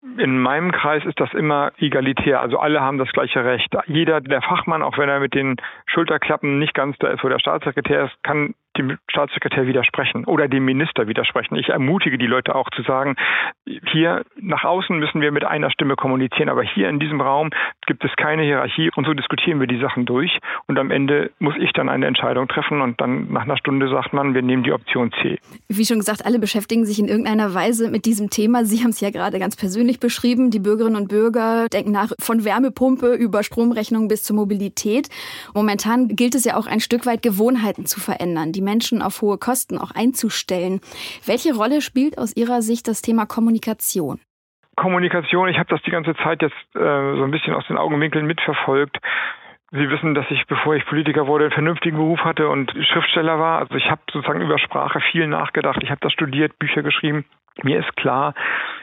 in 0.02 0.40
meinem 0.40 0.71
Kreis 0.71 1.04
ist 1.06 1.19
das 1.19 1.33
immer 1.33 1.71
egalitär. 1.78 2.42
Also 2.42 2.60
alle 2.60 2.81
haben 2.81 2.98
das 2.98 3.12
gleiche 3.12 3.44
Recht. 3.44 3.76
Jeder, 3.88 4.21
der 4.21 4.42
Fachmann, 4.42 4.83
auch 4.83 4.98
wenn 4.98 5.10
er 5.10 5.19
mit 5.19 5.33
den 5.33 5.56
Schulterklappen 5.88 6.60
nicht 6.60 6.74
ganz 6.74 6.98
da 7.00 7.07
ist, 7.10 7.24
wo 7.24 7.30
der 7.30 7.40
Staatssekretär 7.40 8.06
ist, 8.06 8.24
kann 8.24 8.54
dem 8.78 8.98
Staatssekretär 9.10 9.68
widersprechen 9.68 10.26
oder 10.26 10.48
dem 10.48 10.66
Minister 10.66 11.07
widersprechen. 11.07 11.56
Ich 11.56 11.69
ermutige 11.69 12.18
die 12.18 12.28
Leute 12.28 12.56
auch 12.56 12.69
zu 12.76 12.81
sagen, 12.84 13.16
hier 13.92 14.24
nach 14.40 14.64
außen 14.64 14.98
müssen 14.98 15.22
wir 15.22 15.31
mit 15.31 15.44
einer 15.44 15.72
Stimme 15.72 15.96
kommunizieren, 15.96 16.50
aber 16.50 16.64
hier 16.64 16.90
in 16.90 17.00
diesem 17.00 17.22
Raum 17.22 17.50
gibt 17.86 18.04
es 18.04 18.12
keine 18.16 18.44
Hierarchie 18.44 18.92
und 18.96 19.06
so 19.06 19.14
diskutieren 19.14 19.60
wir 19.60 19.68
die 19.68 19.80
Sachen 19.80 20.06
durch 20.06 20.40
und 20.68 20.78
am 20.78 20.92
Ende 20.92 21.31
muss 21.40 21.56
ich 21.60 21.72
dann 21.74 21.90
eine 21.90 22.06
Entscheidung 22.06 22.48
treffen 22.48 22.81
und 22.81 23.00
dann 23.02 23.31
nach 23.31 23.44
einer 23.44 23.57
Stunde 23.57 23.90
sagt 23.90 24.14
man, 24.14 24.34
wir 24.34 24.42
nehmen 24.42 24.64
die 24.64 24.72
Option 24.72 25.12
C. 25.22 25.40
Wie 25.68 25.86
schon 25.86 26.00
gesagt, 26.00 26.26
alle 26.26 26.40
beschäftigen 26.40 26.86
sich 26.86 27.00
in 27.00 27.07
irgendeiner 27.07 27.54
Weise 27.54 27.90
mit 27.90 28.06
diesem 28.06 28.30
Thema. 28.30 28.66
Sie 28.66 28.84
haben 28.84 28.92
es 28.92 29.02
ja 29.02 29.10
gerade 29.10 29.40
ganz 29.40 29.56
persönlich 29.56 30.00
beschrieben. 30.00 30.52
Die 30.52 30.60
Bürgerinnen 30.60 30.96
und 30.96 31.10
Bürger 31.10 31.68
denken 31.69 31.92
nach 31.92 32.12
von 32.19 32.44
Wärmepumpe 32.44 33.14
über 33.14 33.44
Stromrechnung 33.44 34.07
bis 34.07 34.24
zur 34.24 34.36
Mobilität. 34.36 35.10
Momentan 35.54 36.10
gilt 36.10 36.36
es 36.36 36.46
ja 36.46 36.57
auch 36.57 36.68
ein 36.68 36.80
Stück 36.80 37.06
weit 37.06 37.22
Gewohnheiten 37.22 37.86
zu 37.86 38.00
verändern. 38.00 38.52
Die 38.52 38.62
Menschen 38.68 39.02
auf 39.02 39.21
hohe 39.21 39.38
Kosten 39.38 39.78
auch 39.78 39.92
einzustellen. 39.92 40.81
Welche 41.26 41.56
Rolle 41.56 41.80
spielt 41.81 42.18
aus 42.18 42.36
Ihrer 42.36 42.62
Sicht 42.62 42.88
das 42.88 43.02
Thema 43.02 43.26
Kommunikation? 43.26 44.19
Kommunikation, 44.76 45.47
ich 45.47 45.57
habe 45.57 45.69
das 45.69 45.81
die 45.83 45.92
ganze 45.92 46.16
Zeit 46.18 46.42
jetzt 46.42 46.76
äh, 46.76 46.80
so 46.80 47.24
ein 47.24 47.31
bisschen 47.31 47.54
aus 47.54 47.66
den 47.68 47.78
Augenwinkeln 47.78 48.28
mitverfolgt. 48.28 48.97
Sie 49.71 49.90
wissen, 49.90 50.14
dass 50.14 50.26
ich, 50.30 50.45
bevor 50.47 50.76
ich 50.76 50.86
Politiker 50.86 51.28
wurde, 51.28 51.45
einen 51.45 51.54
vernünftigen 51.54 51.97
Beruf 51.97 52.19
hatte 52.19 52.47
und 52.47 52.71
Schriftsteller 52.71 53.40
war. 53.40 53.59
Also 53.59 53.76
ich 53.76 53.90
habe 53.90 54.02
sozusagen 54.12 54.42
über 54.42 54.59
Sprache 54.59 55.02
viel 55.12 55.28
nachgedacht. 55.28 55.80
Ich 55.81 55.90
habe 55.90 56.00
das 56.02 56.14
studiert, 56.14 56.57
Bücher 56.59 56.83
geschrieben. 56.83 57.26
Mir 57.64 57.80
ist 57.80 57.97
klar, 57.97 58.33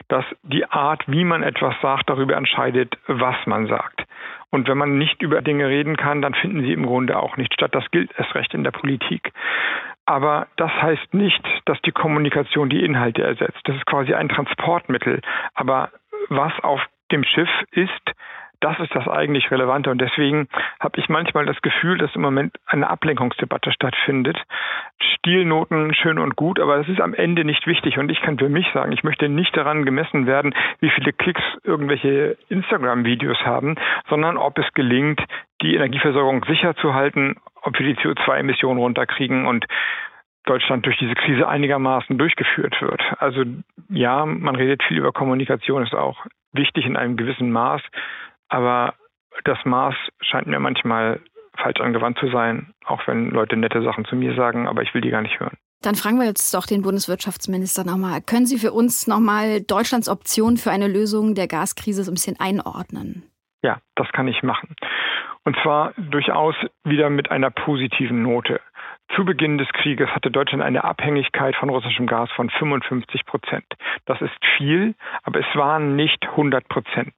dass 0.08 0.24
die 0.42 0.66
Art, 0.70 1.04
wie 1.06 1.24
man 1.24 1.42
etwas 1.42 1.74
sagt, 1.80 2.10
darüber 2.10 2.36
entscheidet, 2.36 2.98
was 3.06 3.36
man 3.46 3.66
sagt. 3.66 4.04
Und 4.54 4.68
wenn 4.68 4.78
man 4.78 4.98
nicht 4.98 5.20
über 5.20 5.42
Dinge 5.42 5.66
reden 5.66 5.96
kann, 5.96 6.22
dann 6.22 6.32
finden 6.32 6.62
sie 6.62 6.72
im 6.72 6.86
Grunde 6.86 7.18
auch 7.18 7.36
nicht 7.36 7.52
statt. 7.54 7.74
Das 7.74 7.90
gilt 7.90 8.16
erst 8.16 8.36
recht 8.36 8.54
in 8.54 8.62
der 8.62 8.70
Politik. 8.70 9.32
Aber 10.06 10.46
das 10.56 10.70
heißt 10.70 11.12
nicht, 11.12 11.42
dass 11.64 11.82
die 11.82 11.90
Kommunikation 11.90 12.70
die 12.70 12.84
Inhalte 12.84 13.24
ersetzt. 13.24 13.58
Das 13.64 13.74
ist 13.74 13.84
quasi 13.86 14.14
ein 14.14 14.28
Transportmittel. 14.28 15.22
Aber 15.54 15.90
was 16.28 16.52
auf 16.62 16.80
dem 17.10 17.24
Schiff 17.24 17.48
ist, 17.72 18.12
Das 18.60 18.78
ist 18.80 18.94
das 18.94 19.06
eigentlich 19.08 19.50
Relevante. 19.50 19.90
Und 19.90 20.00
deswegen 20.00 20.48
habe 20.80 20.98
ich 20.98 21.08
manchmal 21.08 21.46
das 21.46 21.60
Gefühl, 21.62 21.98
dass 21.98 22.14
im 22.14 22.22
Moment 22.22 22.56
eine 22.66 22.88
Ablenkungsdebatte 22.88 23.72
stattfindet. 23.72 24.40
Stilnoten 25.00 25.94
schön 25.94 26.18
und 26.18 26.36
gut, 26.36 26.60
aber 26.60 26.78
das 26.78 26.88
ist 26.88 27.00
am 27.00 27.14
Ende 27.14 27.44
nicht 27.44 27.66
wichtig. 27.66 27.98
Und 27.98 28.10
ich 28.10 28.20
kann 28.20 28.38
für 28.38 28.48
mich 28.48 28.66
sagen, 28.72 28.92
ich 28.92 29.04
möchte 29.04 29.28
nicht 29.28 29.56
daran 29.56 29.84
gemessen 29.84 30.26
werden, 30.26 30.54
wie 30.80 30.90
viele 30.90 31.12
Klicks 31.12 31.42
irgendwelche 31.62 32.36
Instagram-Videos 32.48 33.38
haben, 33.44 33.76
sondern 34.08 34.36
ob 34.36 34.58
es 34.58 34.72
gelingt, 34.74 35.20
die 35.62 35.74
Energieversorgung 35.74 36.44
sicher 36.44 36.74
zu 36.76 36.94
halten, 36.94 37.36
ob 37.62 37.78
wir 37.78 37.86
die 37.86 38.00
CO2-Emissionen 38.00 38.78
runterkriegen 38.78 39.46
und 39.46 39.66
Deutschland 40.44 40.84
durch 40.84 40.98
diese 40.98 41.14
Krise 41.14 41.48
einigermaßen 41.48 42.18
durchgeführt 42.18 42.80
wird. 42.82 43.02
Also 43.18 43.44
ja, 43.88 44.26
man 44.26 44.56
redet 44.56 44.82
viel 44.82 44.98
über 44.98 45.12
Kommunikation, 45.12 45.82
ist 45.82 45.94
auch 45.94 46.26
wichtig 46.52 46.86
in 46.86 46.96
einem 46.96 47.16
gewissen 47.16 47.50
Maß, 47.50 47.82
aber 48.54 48.94
das 49.42 49.58
Maß 49.64 49.94
scheint 50.20 50.46
mir 50.46 50.60
manchmal 50.60 51.20
falsch 51.56 51.80
angewandt 51.80 52.18
zu 52.18 52.30
sein, 52.30 52.72
auch 52.84 53.06
wenn 53.06 53.30
Leute 53.30 53.56
nette 53.56 53.82
Sachen 53.82 54.04
zu 54.04 54.14
mir 54.14 54.34
sagen, 54.36 54.68
aber 54.68 54.82
ich 54.82 54.94
will 54.94 55.00
die 55.00 55.10
gar 55.10 55.22
nicht 55.22 55.40
hören. 55.40 55.56
Dann 55.82 55.96
fragen 55.96 56.18
wir 56.18 56.26
jetzt 56.26 56.54
doch 56.54 56.64
den 56.64 56.82
Bundeswirtschaftsminister 56.82 57.84
nochmal. 57.84 58.20
Können 58.22 58.46
Sie 58.46 58.58
für 58.58 58.72
uns 58.72 59.06
nochmal 59.06 59.60
Deutschlands 59.60 60.08
Option 60.08 60.56
für 60.56 60.70
eine 60.70 60.86
Lösung 60.86 61.34
der 61.34 61.48
Gaskrise 61.48 62.04
so 62.04 62.12
ein 62.12 62.14
bisschen 62.14 62.38
einordnen? 62.38 63.24
Ja, 63.62 63.80
das 63.96 64.08
kann 64.12 64.28
ich 64.28 64.42
machen. 64.42 64.76
Und 65.44 65.56
zwar 65.62 65.92
durchaus 65.96 66.54
wieder 66.84 67.10
mit 67.10 67.30
einer 67.30 67.50
positiven 67.50 68.22
Note. 68.22 68.60
Zu 69.14 69.24
Beginn 69.24 69.58
des 69.58 69.68
Krieges 69.68 70.08
hatte 70.10 70.30
Deutschland 70.30 70.62
eine 70.62 70.84
Abhängigkeit 70.84 71.56
von 71.56 71.70
russischem 71.70 72.06
Gas 72.06 72.30
von 72.36 72.50
55 72.50 73.26
Prozent. 73.26 73.66
Das 74.06 74.20
ist 74.22 74.32
viel, 74.56 74.94
aber 75.24 75.40
es 75.40 75.56
waren 75.56 75.96
nicht 75.96 76.24
100 76.24 76.68
Prozent. 76.68 77.12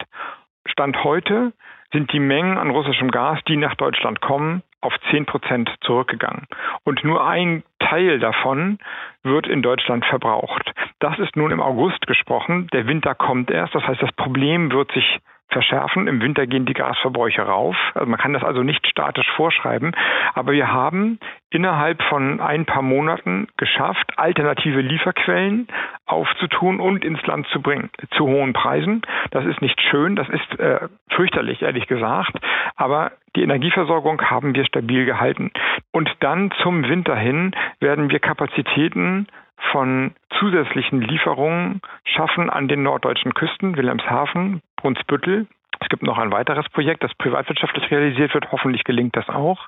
Stand 0.69 1.03
heute 1.05 1.53
sind 1.93 2.13
die 2.13 2.21
Mengen 2.21 2.59
an 2.59 2.71
russischem 2.71 3.11
Gas, 3.11 3.41
die 3.49 3.57
nach 3.57 3.75
Deutschland 3.77 4.21
kommen, 4.21 4.63
auf 4.81 4.95
10 5.11 5.27
Prozent 5.27 5.73
zurückgegangen. 5.83 6.47
Und 6.85 7.05
nur 7.05 7.27
ein 7.27 7.63
Teil 7.79 8.19
davon 8.19 8.79
wird 9.23 9.47
in 9.47 9.63
Deutschland 9.63 10.05
verbraucht. 10.07 10.73
Das 10.99 11.19
ist 11.19 11.37
nun 11.37 11.51
im 11.51 11.61
August 11.61 12.07
gesprochen. 12.07 12.69
Der 12.73 12.87
Winter 12.87 13.15
kommt 13.15 13.51
erst. 13.51 13.75
Das 13.75 13.87
heißt, 13.87 14.03
das 14.03 14.13
Problem 14.13 14.71
wird 14.73 14.93
sich 14.93 15.21
verschärfen. 15.57 16.07
Im 16.07 16.21
Winter 16.21 16.47
gehen 16.47 16.67
die 16.67 16.75
Gasverbräuche 16.75 17.41
rauf. 17.41 17.77
Also 17.95 18.07
man 18.07 18.21
kann 18.21 18.35
das 18.35 18.45
also 18.45 18.63
nicht 18.63 18.87
statisch 18.87 19.27
vorschreiben. 19.37 19.93
Aber 20.35 20.53
wir 20.53 20.71
haben 20.71 21.19
innerhalb 21.49 22.03
von 22.03 22.41
ein 22.41 22.67
paar 22.67 22.83
Monaten 22.83 23.49
geschafft, 23.57 24.13
alternative 24.19 24.83
Lieferquellen 24.83 25.67
aufzutun 26.05 26.79
und 26.79 27.07
ins 27.07 27.25
Land 27.27 27.47
zu 27.47 27.63
bringen. 27.63 27.89
Zu 28.11 28.27
hohen 28.27 28.53
Preisen. 28.53 29.01
Das 29.31 29.47
ist 29.47 29.63
nicht 29.63 29.81
schön, 29.81 30.15
das 30.15 30.29
ist 30.29 30.61
äh, 30.61 30.89
fürchterlich, 31.09 31.63
ehrlich 31.63 31.87
gesagt. 31.87 32.37
Aber 32.77 33.13
die 33.35 33.43
Energieversorgung 33.43 34.21
haben 34.21 34.55
wir 34.55 34.67
stabil 34.67 35.07
gehalten. 35.07 35.53
Und 35.91 36.11
dann 36.21 36.51
zum 36.63 36.87
Winter 36.87 37.17
hin 37.17 37.53
werden 37.81 38.11
wir 38.11 38.19
Kapazitäten 38.19 39.27
von 39.73 40.15
zusätzlichen 40.39 41.01
Lieferungen 41.01 41.81
schaffen 42.05 42.51
an 42.51 42.69
den 42.69 42.83
norddeutschen 42.83 43.35
Küsten, 43.35 43.77
Wilhelmshaven, 43.77 44.63
Brunsbüttel. 44.77 45.47
Es 45.81 45.89
gibt 45.89 46.03
noch 46.03 46.19
ein 46.19 46.33
weiteres 46.33 46.69
Projekt, 46.71 47.03
das 47.03 47.15
privatwirtschaftlich 47.15 47.91
realisiert 47.91 48.33
wird. 48.35 48.51
Hoffentlich 48.53 48.85
gelingt 48.85 49.17
das 49.17 49.29
auch. 49.29 49.67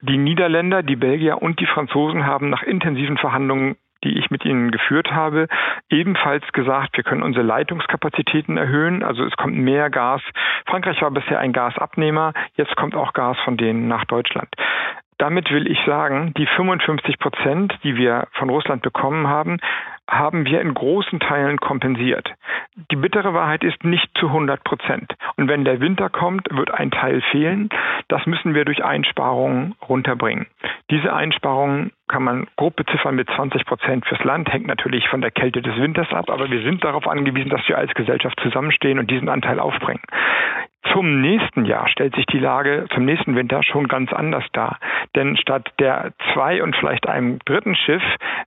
Die 0.00 0.18
Niederländer, 0.18 0.82
die 0.82 0.96
Belgier 0.96 1.42
und 1.42 1.58
die 1.58 1.66
Franzosen 1.66 2.26
haben 2.26 2.50
nach 2.50 2.62
intensiven 2.62 3.16
Verhandlungen 3.16 3.76
die 4.04 4.18
ich 4.18 4.30
mit 4.30 4.44
Ihnen 4.44 4.70
geführt 4.70 5.10
habe, 5.10 5.48
ebenfalls 5.90 6.44
gesagt, 6.52 6.96
wir 6.96 7.04
können 7.04 7.22
unsere 7.22 7.44
Leitungskapazitäten 7.44 8.56
erhöhen. 8.56 9.02
Also 9.02 9.24
es 9.24 9.36
kommt 9.36 9.56
mehr 9.56 9.90
Gas. 9.90 10.22
Frankreich 10.66 11.00
war 11.02 11.10
bisher 11.10 11.38
ein 11.40 11.52
Gasabnehmer, 11.52 12.32
jetzt 12.54 12.76
kommt 12.76 12.94
auch 12.94 13.12
Gas 13.12 13.36
von 13.44 13.56
denen 13.56 13.88
nach 13.88 14.04
Deutschland. 14.04 14.48
Damit 15.18 15.50
will 15.50 15.70
ich 15.70 15.78
sagen, 15.86 16.34
die 16.36 16.46
55 16.46 17.18
Prozent, 17.18 17.78
die 17.82 17.96
wir 17.96 18.28
von 18.32 18.50
Russland 18.50 18.82
bekommen 18.82 19.28
haben, 19.28 19.58
haben 20.08 20.44
wir 20.44 20.60
in 20.60 20.74
großen 20.74 21.20
Teilen 21.20 21.58
kompensiert. 21.58 22.32
Die 22.90 22.96
bittere 22.96 23.34
Wahrheit 23.34 23.64
ist 23.64 23.82
nicht 23.82 24.08
zu 24.18 24.26
100 24.26 24.62
Prozent. 24.62 25.14
Und 25.36 25.48
wenn 25.48 25.64
der 25.64 25.80
Winter 25.80 26.10
kommt, 26.10 26.46
wird 26.50 26.70
ein 26.70 26.90
Teil 26.90 27.22
fehlen. 27.32 27.70
Das 28.08 28.24
müssen 28.26 28.54
wir 28.54 28.64
durch 28.64 28.84
Einsparungen 28.84 29.74
runterbringen. 29.88 30.46
Diese 30.90 31.12
Einsparungen 31.12 31.92
kann 32.08 32.22
man 32.22 32.46
grob 32.56 32.76
beziffern 32.76 33.16
mit 33.16 33.28
20 33.30 33.64
Prozent 33.64 34.06
fürs 34.06 34.22
Land, 34.22 34.52
hängt 34.52 34.68
natürlich 34.68 35.08
von 35.08 35.22
der 35.22 35.32
Kälte 35.32 35.60
des 35.60 35.76
Winters 35.76 36.12
ab, 36.12 36.30
aber 36.30 36.48
wir 36.50 36.62
sind 36.62 36.84
darauf 36.84 37.08
angewiesen, 37.08 37.50
dass 37.50 37.66
wir 37.66 37.78
als 37.78 37.92
Gesellschaft 37.94 38.38
zusammenstehen 38.40 39.00
und 39.00 39.10
diesen 39.10 39.28
Anteil 39.28 39.58
aufbringen. 39.58 40.02
Zum 40.92 41.20
nächsten 41.20 41.64
Jahr 41.64 41.88
stellt 41.88 42.14
sich 42.14 42.26
die 42.26 42.38
Lage 42.38 42.86
zum 42.94 43.04
nächsten 43.04 43.34
Winter 43.34 43.62
schon 43.62 43.88
ganz 43.88 44.12
anders 44.12 44.44
dar. 44.52 44.78
Denn 45.14 45.36
statt 45.36 45.70
der 45.78 46.12
zwei 46.32 46.62
und 46.62 46.76
vielleicht 46.76 47.08
einem 47.08 47.38
dritten 47.44 47.74
Schiff 47.74 48.02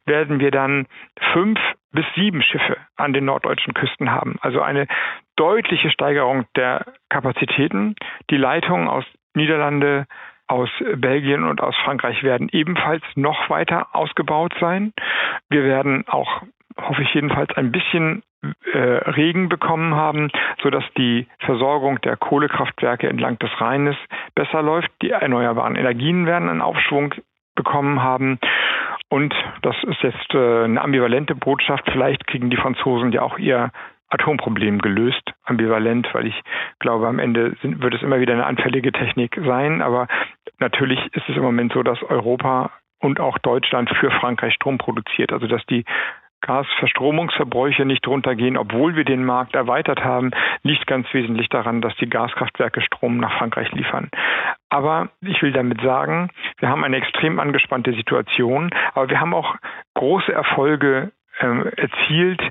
werden 0.05 0.39
wir 0.39 0.51
dann 0.51 0.85
fünf 1.33 1.59
bis 1.91 2.05
sieben 2.15 2.41
Schiffe 2.41 2.77
an 2.95 3.13
den 3.13 3.25
norddeutschen 3.25 3.73
Küsten 3.73 4.11
haben. 4.11 4.37
Also 4.41 4.61
eine 4.61 4.87
deutliche 5.35 5.89
Steigerung 5.89 6.45
der 6.55 6.85
Kapazitäten. 7.09 7.95
Die 8.29 8.37
Leitungen 8.37 8.87
aus 8.87 9.05
Niederlande, 9.33 10.05
aus 10.47 10.69
Belgien 10.95 11.43
und 11.43 11.61
aus 11.61 11.75
Frankreich 11.83 12.23
werden 12.23 12.49
ebenfalls 12.51 13.03
noch 13.15 13.49
weiter 13.49 13.87
ausgebaut 13.93 14.53
sein. 14.59 14.93
Wir 15.49 15.63
werden 15.63 16.07
auch, 16.07 16.41
hoffe 16.77 17.03
ich 17.03 17.13
jedenfalls, 17.13 17.55
ein 17.55 17.71
bisschen 17.71 18.23
Regen 18.41 19.49
bekommen 19.49 19.95
haben, 19.95 20.31
sodass 20.61 20.83
die 20.97 21.27
Versorgung 21.39 21.99
der 22.01 22.15
Kohlekraftwerke 22.15 23.09
entlang 23.09 23.37
des 23.39 23.49
Rheines 23.59 23.97
besser 24.35 24.61
läuft. 24.61 24.89
Die 25.01 25.09
erneuerbaren 25.09 25.75
Energien 25.75 26.25
werden 26.25 26.49
einen 26.49 26.61
Aufschwung 26.61 27.13
bekommen 27.55 28.01
haben. 28.01 28.39
Und 29.09 29.33
das 29.63 29.75
ist 29.83 30.01
jetzt 30.01 30.33
äh, 30.33 30.63
eine 30.63 30.81
ambivalente 30.81 31.35
Botschaft. 31.35 31.89
Vielleicht 31.91 32.27
kriegen 32.27 32.49
die 32.49 32.57
Franzosen 32.57 33.11
ja 33.11 33.21
auch 33.21 33.37
ihr 33.37 33.71
Atomproblem 34.09 34.79
gelöst. 34.79 35.33
Ambivalent, 35.43 36.07
weil 36.13 36.27
ich 36.27 36.41
glaube, 36.79 37.07
am 37.07 37.19
Ende 37.19 37.55
sind, 37.61 37.81
wird 37.81 37.95
es 37.95 38.01
immer 38.01 38.19
wieder 38.19 38.33
eine 38.33 38.45
anfällige 38.45 38.91
Technik 38.91 39.39
sein. 39.45 39.81
Aber 39.81 40.07
natürlich 40.59 40.99
ist 41.13 41.27
es 41.27 41.35
im 41.35 41.43
Moment 41.43 41.73
so, 41.73 41.83
dass 41.83 42.01
Europa 42.03 42.71
und 42.99 43.19
auch 43.19 43.37
Deutschland 43.39 43.89
für 43.99 44.11
Frankreich 44.11 44.53
Strom 44.53 44.77
produziert. 44.77 45.33
Also 45.33 45.47
dass 45.47 45.65
die 45.65 45.85
Gasverstromungsverbräuche 46.41 47.85
nicht 47.85 48.07
runtergehen, 48.07 48.57
obwohl 48.57 48.95
wir 48.95 49.03
den 49.03 49.25
Markt 49.25 49.55
erweitert 49.55 50.03
haben, 50.03 50.31
liegt 50.63 50.87
ganz 50.87 51.07
wesentlich 51.13 51.49
daran, 51.49 51.81
dass 51.81 51.95
die 51.97 52.09
Gaskraftwerke 52.09 52.81
Strom 52.81 53.17
nach 53.17 53.37
Frankreich 53.37 53.71
liefern. 53.71 54.09
Aber 54.69 55.09
ich 55.21 55.41
will 55.41 55.51
damit 55.51 55.81
sagen, 55.81 56.29
wir 56.59 56.69
haben 56.69 56.83
eine 56.83 56.97
extrem 56.97 57.39
angespannte 57.39 57.93
Situation, 57.93 58.69
aber 58.93 59.09
wir 59.09 59.19
haben 59.19 59.33
auch 59.33 59.55
große 59.95 60.31
Erfolge 60.31 61.11
äh, 61.39 61.81
erzielt, 61.81 62.41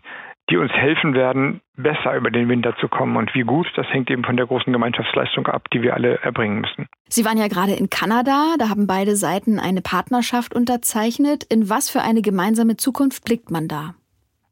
die 0.51 0.57
uns 0.57 0.73
helfen 0.73 1.15
werden, 1.15 1.61
besser 1.77 2.17
über 2.17 2.31
den 2.31 2.49
Winter 2.49 2.75
zu 2.81 2.89
kommen. 2.89 3.17
Und 3.17 3.35
wie 3.35 3.43
gut, 3.43 3.67
das 3.77 3.87
hängt 3.89 4.11
eben 4.11 4.25
von 4.25 4.37
der 4.37 4.47
großen 4.47 4.73
Gemeinschaftsleistung 4.73 5.47
ab, 5.47 5.69
die 5.73 5.83
wir 5.83 5.95
alle 5.95 6.19
erbringen 6.23 6.61
müssen. 6.61 6.87
Sie 7.09 7.25
waren 7.25 7.39
ja 7.39 7.49
gerade 7.49 7.73
in 7.73 7.91
Kanada, 7.91 8.55
da 8.59 8.69
haben 8.69 8.87
beide 8.87 9.17
Seiten 9.17 9.59
eine 9.59 9.83
Partnerschaft 9.83 10.55
unterzeichnet. 10.55 11.45
In 11.45 11.69
was 11.69 11.91
für 11.91 12.03
eine 12.03 12.23
gemeinsame 12.23 12.77
Zukunft 12.77 13.25
blickt 13.25 13.51
man 13.51 13.69
da? 13.69 13.95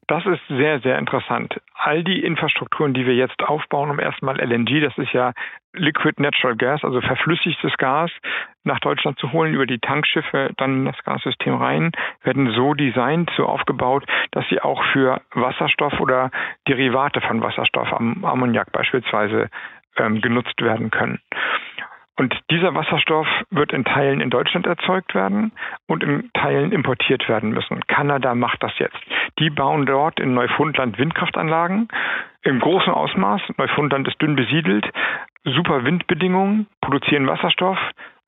Das 0.08 0.25
ist 0.25 0.40
sehr, 0.48 0.78
sehr 0.80 0.98
interessant. 0.98 1.60
All 1.75 2.04
die 2.04 2.22
Infrastrukturen, 2.22 2.94
die 2.94 3.06
wir 3.06 3.16
jetzt 3.16 3.42
aufbauen, 3.42 3.90
um 3.90 3.98
erstmal 3.98 4.38
LNG, 4.40 4.80
das 4.80 4.96
ist 4.98 5.12
ja 5.12 5.32
Liquid 5.72 6.22
Natural 6.22 6.54
Gas, 6.54 6.84
also 6.84 7.00
verflüssigtes 7.00 7.76
Gas, 7.76 8.12
nach 8.62 8.78
Deutschland 8.78 9.18
zu 9.18 9.32
holen, 9.32 9.52
über 9.52 9.66
die 9.66 9.80
Tankschiffe 9.80 10.50
dann 10.58 10.78
in 10.78 10.84
das 10.84 11.02
Gassystem 11.04 11.54
rein, 11.54 11.90
werden 12.22 12.52
so 12.52 12.75
designt, 12.75 13.30
so 13.36 13.46
aufgebaut, 13.46 14.04
dass 14.30 14.48
sie 14.48 14.60
auch 14.60 14.82
für 14.92 15.20
Wasserstoff 15.32 15.98
oder 15.98 16.30
Derivate 16.68 17.20
von 17.20 17.40
Wasserstoff, 17.40 17.92
Ammoniak 17.92 18.70
beispielsweise, 18.70 19.50
ähm, 19.96 20.20
genutzt 20.20 20.60
werden 20.62 20.90
können. 20.90 21.20
Und 22.16 22.35
dieser 22.50 22.75
Wasserstoff 22.75 23.26
wird 23.50 23.73
in 23.73 23.85
Teilen 23.85 24.20
in 24.20 24.30
Deutschland 24.30 24.66
erzeugt 24.66 25.14
werden 25.14 25.52
und 25.87 26.02
in 26.02 26.30
Teilen 26.32 26.73
importiert 26.73 27.28
werden 27.28 27.50
müssen. 27.50 27.80
Kanada 27.88 28.35
macht 28.35 28.62
das 28.62 28.73
jetzt. 28.78 28.96
Die 29.38 29.50
bauen 29.50 29.85
dort 29.85 30.18
in 30.18 30.32
Neufundland 30.32 30.99
Windkraftanlagen 30.99 31.88
im 32.42 32.61
großen 32.61 32.92
Ausmaß. 32.92 33.42
Neufundland 33.58 34.08
ist 34.08 34.20
dünn 34.23 34.35
besiedelt, 34.35 34.90
super 35.44 35.85
Windbedingungen, 35.85 36.66
produzieren 36.80 37.26
Wasserstoff 37.26 37.78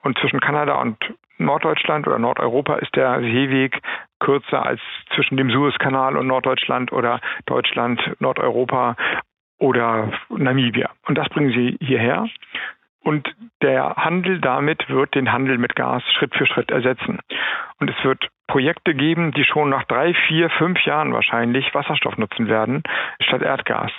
und 0.03 0.19
zwischen 0.19 0.41
Kanada 0.41 0.75
und 0.81 0.99
Norddeutschland 1.39 2.07
oder 2.07 2.19
Nordeuropa 2.19 2.77
ist 2.77 2.95
der 2.97 3.21
Seeweg 3.21 3.81
kürzer 4.19 4.67
als 4.67 4.81
zwischen 5.15 5.37
dem 5.37 5.51
Suezkanal 5.51 6.17
und 6.17 6.27
Norddeutschland 6.27 6.93
oder 6.93 7.21
Deutschland, 7.47 8.01
Nordeuropa 8.19 8.97
oder 9.59 10.11
Namibia. 10.29 10.91
Und 11.07 11.17
das 11.17 11.29
bringen 11.29 11.53
sie 11.53 11.77
hierher. 11.81 12.27
Und 13.03 13.35
der 13.63 13.97
Handel 13.97 14.41
damit 14.41 14.89
wird 14.89 15.15
den 15.15 15.33
Handel 15.33 15.59
mit 15.59 15.77
Gas 15.77 16.03
Schritt 16.19 16.35
für 16.35 16.47
Schritt 16.47 16.71
ersetzen. 16.71 17.21
Und 17.81 17.91
es 17.91 18.05
wird 18.05 18.29
Projekte 18.49 18.95
geben, 18.95 19.33
die 19.33 19.45
schon 19.45 19.69
nach 19.69 19.85
drei, 19.85 20.15
vier, 20.27 20.49
fünf 20.51 20.81
Jahren 20.85 21.13
wahrscheinlich 21.13 21.73
Wasserstoff 21.75 22.17
nutzen 22.17 22.49
werden 22.49 22.83
statt 23.21 23.43
Erdgas. 23.43 23.93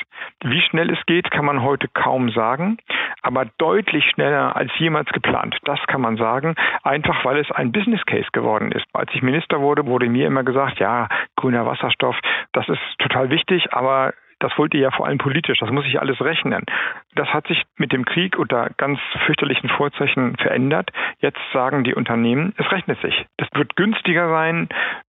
Wie 0.44 0.62
schnell 0.62 0.89
es 0.89 1.06
geht, 1.06 1.29
kann 1.32 1.46
man 1.46 1.62
heute 1.62 1.88
kaum 1.88 2.29
sagen. 2.32 2.77
aber 3.22 3.46
deutlich 3.58 4.06
schneller 4.10 4.56
als 4.56 4.72
jemals 4.79 5.10
geplant. 5.10 5.58
Das 5.65 5.79
kann 5.88 6.01
man 6.01 6.18
sagen, 6.18 6.56
einfach 6.84 7.24
weil 7.25 7.38
es 7.38 7.51
ein 7.51 7.72
Business 7.72 8.03
Case 8.06 8.29
geworden 8.32 8.72
ist. 8.72 8.86
Als 8.94 9.12
ich 9.13 9.22
Minister 9.22 9.60
wurde, 9.60 9.86
wurde 9.86 10.08
mir 10.10 10.25
immer 10.25 10.44
gesagt, 10.44 10.79
ja, 10.79 11.10
grüner 11.36 11.65
Wasserstoff, 11.65 12.15
das 12.53 12.68
ist 12.70 12.82
total 13.00 13.29
wichtig, 13.29 13.74
aber 13.74 14.13
das 14.39 14.58
wollt 14.58 14.74
ihr 14.74 14.81
ja 14.81 14.91
vor 14.91 15.05
allem 15.05 15.17
politisch. 15.17 15.60
Das 15.60 15.69
muss 15.69 15.86
ich 15.86 16.00
alles 16.00 16.19
rechnen. 16.22 16.65
Das 17.15 17.27
hat 17.34 17.48
sich 17.48 17.63
mit 17.77 17.91
dem 17.91 18.05
Krieg 18.05 18.38
unter 18.38 18.69
ganz 18.77 19.00
fürchterlichen 19.25 19.69
Vorzeichen 19.69 20.36
verändert. 20.38 20.91
Jetzt 21.19 21.39
sagen 21.53 21.84
die 21.84 21.93
Unternehmen, 21.93 22.53
es 22.58 22.72
rechnet 22.72 23.00
sich. 23.01 23.25
Das 23.38 23.50
wird 23.53 23.75
günstiger 23.75 24.29
sein 24.29 24.69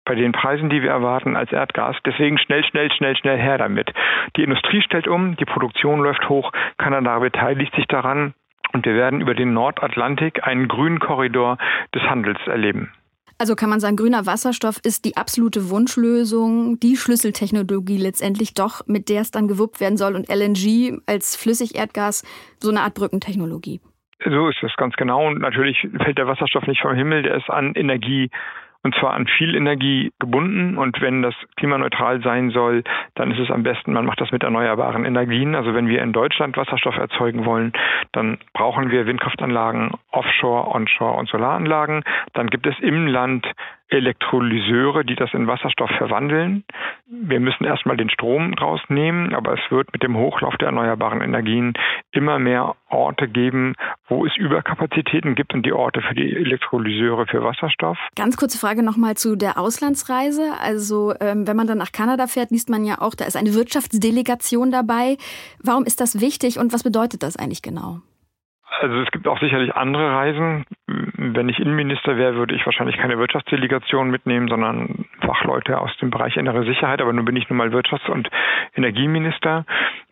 bei 0.05 0.15
den 0.15 0.31
Preisen, 0.31 0.69
die 0.69 0.83
wir 0.83 0.91
erwarten, 0.91 1.35
als 1.35 1.51
Erdgas. 1.51 1.97
Deswegen 2.05 2.37
schnell, 2.37 2.63
schnell, 2.63 2.91
schnell, 2.91 3.17
schnell 3.17 3.37
her 3.37 3.57
damit. 3.57 3.91
Die 4.35 4.43
Industrie 4.43 4.81
stellt 4.83 5.07
um, 5.07 5.35
die 5.35 5.45
Produktion 5.45 5.99
läuft 5.99 6.29
hoch, 6.29 6.51
Kanada 6.77 7.17
beteiligt 7.19 7.73
sich 7.75 7.87
daran 7.87 8.35
und 8.73 8.85
wir 8.85 8.93
werden 8.93 9.21
über 9.21 9.33
den 9.33 9.53
Nordatlantik 9.53 10.45
einen 10.45 10.67
grünen 10.67 10.99
Korridor 10.99 11.57
des 11.93 12.03
Handels 12.03 12.39
erleben. 12.45 12.91
Also 13.37 13.55
kann 13.55 13.69
man 13.69 13.81
sagen, 13.81 13.97
grüner 13.97 14.25
Wasserstoff 14.25 14.79
ist 14.83 15.03
die 15.03 15.17
absolute 15.17 15.69
Wunschlösung, 15.69 16.79
die 16.79 16.95
Schlüsseltechnologie 16.95 17.97
letztendlich 17.97 18.53
doch, 18.53 18.87
mit 18.87 19.09
der 19.09 19.21
es 19.21 19.31
dann 19.31 19.49
gewuppt 19.49 19.81
werden 19.81 19.97
soll 19.97 20.15
und 20.15 20.29
LNG 20.29 21.01
als 21.05 21.35
Flüssigerdgas 21.35 22.23
so 22.61 22.69
eine 22.69 22.81
Art 22.81 22.93
Brückentechnologie. 22.93 23.81
So 24.23 24.47
ist 24.47 24.63
es 24.63 24.73
ganz 24.77 24.95
genau. 24.95 25.27
Und 25.27 25.39
natürlich 25.39 25.85
fällt 26.03 26.17
der 26.17 26.27
Wasserstoff 26.27 26.65
nicht 26.67 26.81
vom 26.81 26.95
Himmel, 26.95 27.23
der 27.23 27.35
ist 27.35 27.49
an 27.49 27.73
Energie 27.75 28.29
und 28.85 28.93
zwar 28.99 29.15
an 29.15 29.25
viel 29.25 29.55
Energie 29.55 30.13
gebunden. 30.19 30.77
Und 30.77 31.01
wenn 31.01 31.23
das 31.23 31.33
klimaneutral 31.57 32.21
sein 32.21 32.51
soll, 32.51 32.83
dann 33.15 33.31
ist 33.31 33.39
es 33.39 33.49
am 33.49 33.63
besten, 33.63 33.93
man 33.93 34.05
macht 34.05 34.21
das 34.21 34.31
mit 34.31 34.43
erneuerbaren 34.43 35.05
Energien. 35.05 35.55
Also 35.55 35.73
wenn 35.73 35.87
wir 35.87 36.03
in 36.03 36.13
Deutschland 36.13 36.55
Wasserstoff 36.55 36.95
erzeugen 36.95 37.45
wollen, 37.45 37.73
dann 38.11 38.37
brauchen 38.53 38.91
wir 38.91 39.07
Windkraftanlagen, 39.07 39.89
Offshore, 40.11 40.67
Onshore 40.67 41.17
und 41.17 41.27
Solaranlagen. 41.27 42.03
Dann 42.33 42.45
gibt 42.45 42.67
es 42.67 42.75
im 42.79 43.07
Land 43.07 43.47
Elektrolyseure, 43.89 45.05
die 45.05 45.15
das 45.15 45.33
in 45.33 45.47
Wasserstoff 45.47 45.89
verwandeln. 45.97 46.63
Wir 47.05 47.39
müssen 47.39 47.65
erstmal 47.65 47.97
den 47.97 48.09
Strom 48.09 48.53
rausnehmen, 48.53 49.35
aber 49.35 49.53
es 49.53 49.71
wird 49.71 49.93
mit 49.93 50.01
dem 50.01 50.17
Hochlauf 50.17 50.57
der 50.57 50.67
erneuerbaren 50.67 51.21
Energien 51.21 51.73
immer 52.11 52.39
mehr 52.39 52.75
Orte 52.89 53.27
geben, 53.27 53.75
wo 54.07 54.25
es 54.25 54.35
Überkapazitäten 54.37 55.35
gibt 55.35 55.53
und 55.53 55.65
die 55.65 55.73
Orte 55.73 56.01
für 56.01 56.15
die 56.15 56.35
Elektrolyseure 56.35 57.27
für 57.27 57.43
Wasserstoff. 57.43 57.97
Ganz 58.15 58.37
kurze 58.37 58.57
Frage 58.57 58.83
nochmal 58.83 59.15
zu 59.15 59.35
der 59.35 59.59
Auslandsreise. 59.59 60.53
Also 60.59 61.13
ähm, 61.19 61.47
wenn 61.47 61.55
man 61.55 61.67
dann 61.67 61.77
nach 61.77 61.91
Kanada 61.91 62.27
fährt, 62.27 62.51
liest 62.51 62.69
man 62.69 62.85
ja 62.85 63.01
auch, 63.01 63.13
da 63.13 63.25
ist 63.25 63.37
eine 63.37 63.53
Wirtschaftsdelegation 63.53 64.71
dabei. 64.71 65.17
Warum 65.61 65.83
ist 65.85 66.01
das 66.01 66.21
wichtig 66.21 66.57
und 66.57 66.73
was 66.73 66.83
bedeutet 66.83 67.21
das 67.21 67.37
eigentlich 67.37 67.61
genau? 67.61 68.01
Also 68.81 68.99
es 69.01 69.11
gibt 69.11 69.27
auch 69.27 69.39
sicherlich 69.39 69.75
andere 69.75 70.11
Reisen. 70.11 70.65
Wenn 70.87 71.49
ich 71.49 71.59
Innenminister 71.59 72.17
wäre, 72.17 72.35
würde 72.35 72.55
ich 72.55 72.65
wahrscheinlich 72.65 72.97
keine 72.97 73.17
Wirtschaftsdelegation 73.17 74.09
mitnehmen, 74.09 74.47
sondern 74.47 75.05
Fachleute 75.21 75.79
aus 75.79 75.95
dem 75.97 76.09
Bereich 76.11 76.35
innere 76.35 76.65
Sicherheit. 76.65 77.01
Aber 77.01 77.13
nun 77.13 77.25
bin 77.25 77.35
ich 77.35 77.49
nun 77.49 77.57
mal 77.57 77.69
Wirtschafts- 77.69 78.09
und 78.09 78.29
Energieminister. 78.75 79.65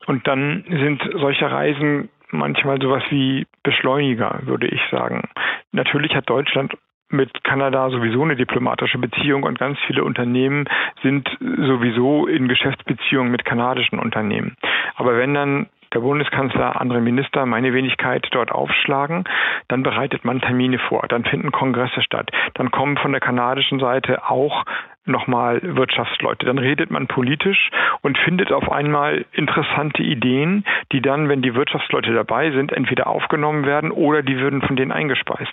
Und 0.06 0.28
dann 0.28 0.64
sind 0.70 1.02
solche 1.16 1.52
Reisen 1.52 2.10
manchmal 2.32 2.82
sowas 2.82 3.04
wie 3.10 3.46
Beschleuniger, 3.64 4.40
würde 4.44 4.68
ich 4.68 4.82
sagen. 4.92 5.30
Natürlich 5.72 6.16
hat 6.16 6.30
Deutschland 6.30 6.74
mit 7.10 7.44
Kanada 7.44 7.90
sowieso 7.90 8.24
eine 8.24 8.36
diplomatische 8.36 8.98
Beziehung 8.98 9.44
und 9.44 9.60
ganz 9.60 9.78
viele 9.86 10.04
Unternehmen 10.04 10.66
sind 11.04 11.30
sowieso 11.40 12.26
in 12.28 12.48
Geschäftsbeziehungen 12.48 13.32
mit 13.32 13.46
kanadischen 13.46 14.00
Unternehmen. 14.00 14.58
Aber 14.96 15.16
wenn 15.18 15.34
dann 15.34 15.68
der 15.94 16.00
Bundeskanzler, 16.00 16.80
andere 16.80 17.02
Minister, 17.02 17.46
meine 17.46 17.74
Wenigkeit 17.74 18.28
dort 18.32 18.52
aufschlagen, 18.52 19.24
dann 19.68 19.84
bereitet 19.84 20.26
man 20.26 20.42
Termine 20.42 20.80
vor, 20.80 21.06
dann 21.08 21.24
finden 21.26 21.52
Kongresse 21.52 22.02
statt, 22.02 22.32
dann 22.56 22.72
kommen 22.72 22.98
von 22.98 23.12
der 23.12 23.22
kanadischen 23.22 23.80
Seite 23.80 24.30
auch 24.30 24.66
nochmal 25.06 25.60
Wirtschaftsleute. 25.62 26.46
Dann 26.46 26.58
redet 26.58 26.90
man 26.92 27.08
politisch 27.08 27.70
und 28.02 28.18
findet 28.18 28.52
auf 28.52 28.72
einmal 28.72 29.26
interessante 29.34 30.02
Ideen, 30.02 30.64
die 30.92 31.02
dann, 31.02 31.30
wenn 31.30 31.42
die 31.42 31.56
Wirtschaftsleute 31.56 32.14
dabei 32.14 32.52
sind, 32.52 32.72
entweder 32.72 33.08
aufgenommen 33.08 33.66
werden 33.66 33.92
oder 33.92 34.22
die 34.22 34.38
würden 34.38 34.62
von 34.62 34.76
denen 34.76 34.92
eingespeist. 34.92 35.52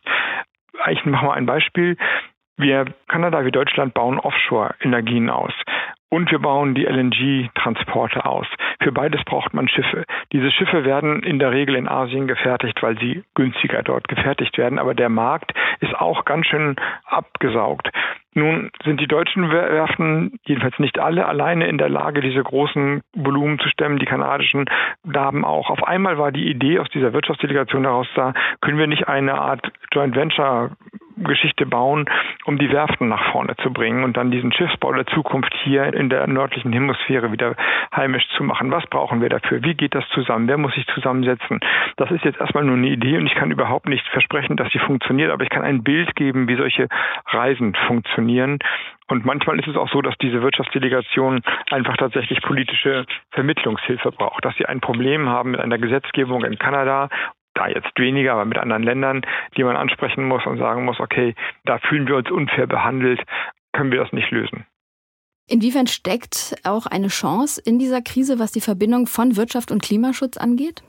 Ich 0.90 1.04
mache 1.04 1.26
mal 1.26 1.34
ein 1.34 1.46
Beispiel. 1.46 1.96
Wir, 2.56 2.84
Kanada 3.08 3.44
wie 3.44 3.50
Deutschland, 3.50 3.94
bauen 3.94 4.18
Offshore-Energien 4.18 5.30
aus. 5.30 5.52
Und 6.10 6.30
wir 6.32 6.40
bauen 6.40 6.74
die 6.74 6.86
LNG-Transporte 6.86 8.26
aus. 8.26 8.46
Für 8.82 8.90
beides 8.90 9.22
braucht 9.24 9.54
man 9.54 9.68
Schiffe. 9.68 10.04
Diese 10.32 10.50
Schiffe 10.50 10.84
werden 10.84 11.22
in 11.22 11.38
der 11.38 11.52
Regel 11.52 11.76
in 11.76 11.88
Asien 11.88 12.26
gefertigt, 12.26 12.82
weil 12.82 12.98
sie 12.98 13.22
günstiger 13.34 13.84
dort 13.84 14.08
gefertigt 14.08 14.58
werden. 14.58 14.80
Aber 14.80 14.94
der 14.94 15.08
Markt 15.08 15.52
ist 15.78 15.94
auch 15.94 16.24
ganz 16.24 16.46
schön 16.46 16.74
abgesaugt. 17.04 17.90
Nun 18.34 18.70
sind 18.84 19.00
die 19.00 19.06
deutschen 19.06 19.50
Werften, 19.50 20.38
jedenfalls 20.44 20.78
nicht 20.78 20.98
alle, 20.98 21.26
alleine 21.26 21.66
in 21.66 21.78
der 21.78 21.88
Lage, 21.88 22.20
diese 22.20 22.42
großen 22.42 23.02
Volumen 23.14 23.58
zu 23.58 23.68
stemmen. 23.68 23.98
Die 23.98 24.06
kanadischen 24.06 24.66
Damen 25.04 25.44
auch. 25.44 25.70
Auf 25.70 25.82
einmal 25.84 26.18
war 26.18 26.32
die 26.32 26.48
Idee 26.48 26.78
aus 26.78 26.88
dieser 26.90 27.12
Wirtschaftsdelegation 27.12 27.84
heraus 27.84 28.06
da, 28.14 28.32
können 28.60 28.78
wir 28.78 28.86
nicht 28.86 29.08
eine 29.08 29.34
Art 29.34 29.72
Joint 29.92 30.16
Venture 30.16 30.70
Geschichte 31.16 31.66
bauen, 31.66 32.06
um 32.44 32.58
die 32.58 32.70
Werften 32.70 33.08
nach 33.08 33.32
vorne 33.32 33.56
zu 33.56 33.72
bringen 33.72 34.04
und 34.04 34.16
dann 34.16 34.30
diesen 34.30 34.52
Schiffsbau 34.52 34.92
der 34.92 35.06
Zukunft 35.06 35.54
hier 35.62 35.92
in 35.92 36.08
der 36.08 36.26
nördlichen 36.26 36.72
Hemisphäre 36.72 37.32
wieder 37.32 37.56
heimisch 37.94 38.26
zu 38.36 38.44
machen. 38.44 38.70
Was 38.70 38.86
brauchen 38.86 39.20
wir 39.20 39.28
dafür? 39.28 39.62
Wie 39.62 39.74
geht 39.74 39.94
das 39.94 40.08
zusammen? 40.10 40.48
Wer 40.48 40.58
muss 40.58 40.74
sich 40.74 40.86
zusammensetzen? 40.88 41.60
Das 41.96 42.10
ist 42.10 42.24
jetzt 42.24 42.40
erstmal 42.40 42.64
nur 42.64 42.76
eine 42.76 42.88
Idee 42.88 43.18
und 43.18 43.26
ich 43.26 43.34
kann 43.34 43.50
überhaupt 43.50 43.88
nicht 43.88 44.06
versprechen, 44.08 44.56
dass 44.56 44.72
sie 44.72 44.78
funktioniert, 44.78 45.30
aber 45.30 45.42
ich 45.42 45.50
kann 45.50 45.62
ein 45.62 45.82
Bild 45.82 46.14
geben, 46.16 46.48
wie 46.48 46.56
solche 46.56 46.88
Reisen 47.26 47.74
funktionieren. 47.86 48.58
Und 49.08 49.24
manchmal 49.24 49.58
ist 49.58 49.66
es 49.66 49.76
auch 49.76 49.90
so, 49.90 50.02
dass 50.02 50.16
diese 50.18 50.40
Wirtschaftsdelegation 50.40 51.42
einfach 51.70 51.96
tatsächlich 51.96 52.40
politische 52.42 53.06
Vermittlungshilfe 53.32 54.12
braucht, 54.12 54.44
dass 54.44 54.54
sie 54.56 54.66
ein 54.66 54.80
Problem 54.80 55.28
haben 55.28 55.50
mit 55.50 55.60
einer 55.60 55.78
Gesetzgebung 55.78 56.44
in 56.44 56.58
Kanada 56.58 57.08
da 57.60 57.68
jetzt 57.68 57.98
weniger, 57.98 58.32
aber 58.32 58.44
mit 58.44 58.58
anderen 58.58 58.82
Ländern, 58.82 59.22
die 59.56 59.64
man 59.64 59.76
ansprechen 59.76 60.24
muss 60.24 60.44
und 60.46 60.58
sagen 60.58 60.84
muss, 60.84 60.98
okay, 60.98 61.34
da 61.64 61.78
fühlen 61.78 62.08
wir 62.08 62.16
uns 62.16 62.30
unfair 62.30 62.66
behandelt, 62.66 63.20
können 63.72 63.92
wir 63.92 64.02
das 64.02 64.12
nicht 64.12 64.30
lösen. 64.30 64.66
Inwiefern 65.46 65.86
steckt 65.86 66.54
auch 66.64 66.86
eine 66.86 67.08
Chance 67.08 67.60
in 67.64 67.78
dieser 67.78 68.02
Krise, 68.02 68.38
was 68.38 68.52
die 68.52 68.60
Verbindung 68.60 69.06
von 69.06 69.36
Wirtschaft 69.36 69.72
und 69.72 69.82
Klimaschutz 69.82 70.36
angeht? 70.36 70.82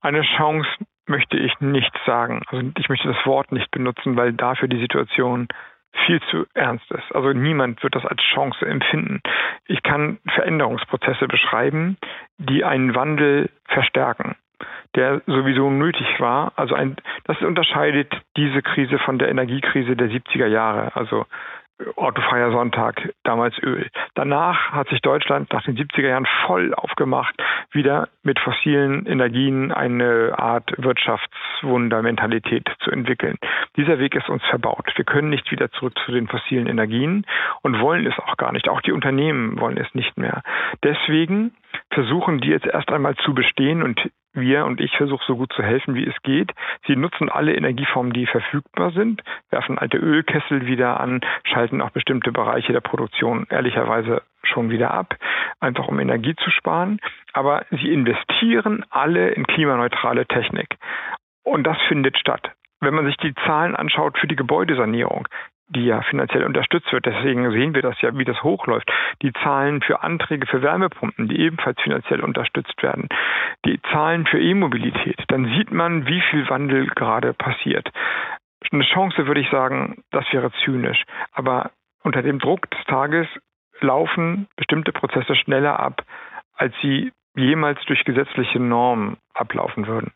Eine 0.00 0.22
Chance 0.36 0.68
möchte 1.06 1.38
ich 1.38 1.52
nicht 1.60 1.92
sagen. 2.04 2.42
Also 2.48 2.68
ich 2.76 2.88
möchte 2.88 3.08
das 3.08 3.24
Wort 3.24 3.52
nicht 3.52 3.70
benutzen, 3.70 4.16
weil 4.16 4.32
dafür 4.32 4.68
die 4.68 4.80
Situation 4.80 5.48
viel 6.06 6.20
zu 6.30 6.44
ernst 6.54 6.90
ist. 6.90 7.14
Also 7.14 7.32
niemand 7.32 7.82
wird 7.82 7.94
das 7.94 8.04
als 8.04 8.20
Chance 8.34 8.66
empfinden. 8.66 9.20
Ich 9.66 9.82
kann 9.82 10.18
Veränderungsprozesse 10.34 11.26
beschreiben, 11.28 11.96
die 12.36 12.64
einen 12.64 12.94
Wandel 12.94 13.50
verstärken 13.66 14.36
der 14.98 15.22
sowieso 15.26 15.70
nötig 15.70 16.06
war. 16.18 16.52
Also 16.56 16.74
ein, 16.74 16.96
das 17.24 17.40
unterscheidet 17.40 18.12
diese 18.36 18.62
Krise 18.62 18.98
von 18.98 19.18
der 19.18 19.28
Energiekrise 19.28 19.94
der 19.94 20.10
70er 20.10 20.46
Jahre. 20.48 20.94
Also 20.96 21.24
autofreier 21.96 22.50
Sonntag, 22.50 23.14
damals 23.22 23.56
Öl. 23.62 23.88
Danach 24.14 24.72
hat 24.72 24.88
sich 24.88 25.00
Deutschland 25.00 25.52
nach 25.52 25.62
den 25.62 25.76
70er 25.76 26.08
Jahren 26.08 26.26
voll 26.46 26.74
aufgemacht, 26.74 27.36
wieder 27.70 28.08
mit 28.24 28.40
fossilen 28.40 29.06
Energien 29.06 29.70
eine 29.70 30.34
Art 30.36 30.72
Wirtschaftswundermentalität 30.76 32.68
zu 32.80 32.90
entwickeln. 32.90 33.36
Dieser 33.76 34.00
Weg 34.00 34.16
ist 34.16 34.28
uns 34.28 34.44
verbaut. 34.46 34.92
Wir 34.96 35.04
können 35.04 35.30
nicht 35.30 35.52
wieder 35.52 35.70
zurück 35.70 35.94
zu 36.04 36.10
den 36.10 36.26
fossilen 36.26 36.66
Energien 36.66 37.24
und 37.62 37.78
wollen 37.80 38.06
es 38.06 38.18
auch 38.18 38.36
gar 38.36 38.52
nicht. 38.52 38.68
Auch 38.68 38.80
die 38.80 38.92
Unternehmen 38.92 39.60
wollen 39.60 39.78
es 39.78 39.94
nicht 39.94 40.18
mehr. 40.18 40.42
Deswegen 40.82 41.52
versuchen 41.90 42.40
die 42.40 42.48
jetzt 42.48 42.66
erst 42.66 42.90
einmal 42.90 43.14
zu 43.16 43.34
bestehen 43.34 43.82
und 43.82 44.00
wir 44.32 44.66
und 44.66 44.80
ich 44.80 44.96
versuche 44.96 45.24
so 45.26 45.36
gut 45.36 45.52
zu 45.52 45.62
helfen, 45.62 45.94
wie 45.94 46.06
es 46.06 46.14
geht. 46.22 46.52
Sie 46.86 46.96
nutzen 46.96 47.28
alle 47.28 47.54
Energieformen, 47.54 48.12
die 48.12 48.26
verfügbar 48.26 48.92
sind, 48.92 49.22
werfen 49.50 49.78
alte 49.78 49.96
Ölkessel 49.96 50.66
wieder 50.66 51.00
an, 51.00 51.20
schalten 51.44 51.80
auch 51.80 51.90
bestimmte 51.90 52.32
Bereiche 52.32 52.72
der 52.72 52.80
Produktion 52.80 53.46
ehrlicherweise 53.50 54.22
schon 54.42 54.70
wieder 54.70 54.92
ab, 54.92 55.16
einfach 55.60 55.88
um 55.88 55.98
Energie 55.98 56.34
zu 56.36 56.50
sparen. 56.50 57.00
Aber 57.32 57.64
sie 57.70 57.92
investieren 57.92 58.84
alle 58.90 59.30
in 59.30 59.46
klimaneutrale 59.46 60.26
Technik. 60.26 60.76
Und 61.42 61.64
das 61.64 61.78
findet 61.88 62.18
statt. 62.18 62.52
Wenn 62.80 62.94
man 62.94 63.06
sich 63.06 63.16
die 63.16 63.34
Zahlen 63.46 63.74
anschaut 63.74 64.18
für 64.18 64.28
die 64.28 64.36
Gebäudesanierung, 64.36 65.26
die 65.68 65.84
ja 65.84 66.02
finanziell 66.02 66.44
unterstützt 66.44 66.92
wird. 66.92 67.06
Deswegen 67.06 67.50
sehen 67.50 67.74
wir 67.74 67.82
das 67.82 68.00
ja, 68.00 68.16
wie 68.16 68.24
das 68.24 68.42
hochläuft. 68.42 68.90
Die 69.22 69.32
Zahlen 69.32 69.82
für 69.82 70.02
Anträge 70.02 70.46
für 70.46 70.62
Wärmepumpen, 70.62 71.28
die 71.28 71.40
ebenfalls 71.40 71.80
finanziell 71.80 72.20
unterstützt 72.20 72.82
werden. 72.82 73.08
Die 73.64 73.80
Zahlen 73.92 74.26
für 74.26 74.40
E-Mobilität. 74.40 75.22
Dann 75.28 75.46
sieht 75.56 75.70
man, 75.70 76.06
wie 76.06 76.22
viel 76.30 76.48
Wandel 76.48 76.86
gerade 76.88 77.32
passiert. 77.34 77.90
Eine 78.72 78.84
Chance 78.84 79.26
würde 79.26 79.40
ich 79.40 79.50
sagen, 79.50 80.02
das 80.10 80.24
wäre 80.32 80.50
zynisch. 80.64 81.04
Aber 81.32 81.70
unter 82.02 82.22
dem 82.22 82.38
Druck 82.38 82.70
des 82.70 82.84
Tages 82.86 83.26
laufen 83.80 84.48
bestimmte 84.56 84.92
Prozesse 84.92 85.34
schneller 85.36 85.78
ab, 85.78 86.02
als 86.56 86.74
sie 86.82 87.12
jemals 87.38 87.78
durch 87.86 88.04
gesetzliche 88.04 88.60
Normen 88.60 89.16
ablaufen 89.34 89.86
würden. 89.86 90.12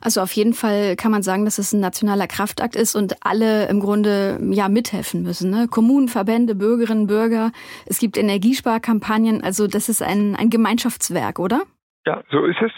Also 0.00 0.20
auf 0.20 0.32
jeden 0.32 0.54
Fall 0.54 0.96
kann 0.96 1.12
man 1.12 1.22
sagen, 1.22 1.44
dass 1.44 1.58
es 1.58 1.72
ein 1.72 1.80
nationaler 1.80 2.26
Kraftakt 2.26 2.74
ist 2.74 2.94
und 2.94 3.14
alle 3.24 3.68
im 3.68 3.80
Grunde 3.80 4.38
ja 4.50 4.68
mithelfen 4.68 5.22
müssen. 5.22 5.50
Ne? 5.50 5.68
Kommunen, 5.70 6.08
Verbände, 6.08 6.54
Bürgerinnen, 6.54 7.06
Bürger. 7.06 7.52
Es 7.86 8.00
gibt 8.00 8.16
Energiesparkampagnen. 8.16 9.42
Also 9.44 9.66
das 9.68 9.88
ist 9.88 10.02
ein, 10.02 10.34
ein 10.36 10.50
Gemeinschaftswerk, 10.50 11.38
oder? 11.38 11.62
Ja, 12.06 12.22
so 12.30 12.44
ist 12.44 12.60
es. 12.62 12.72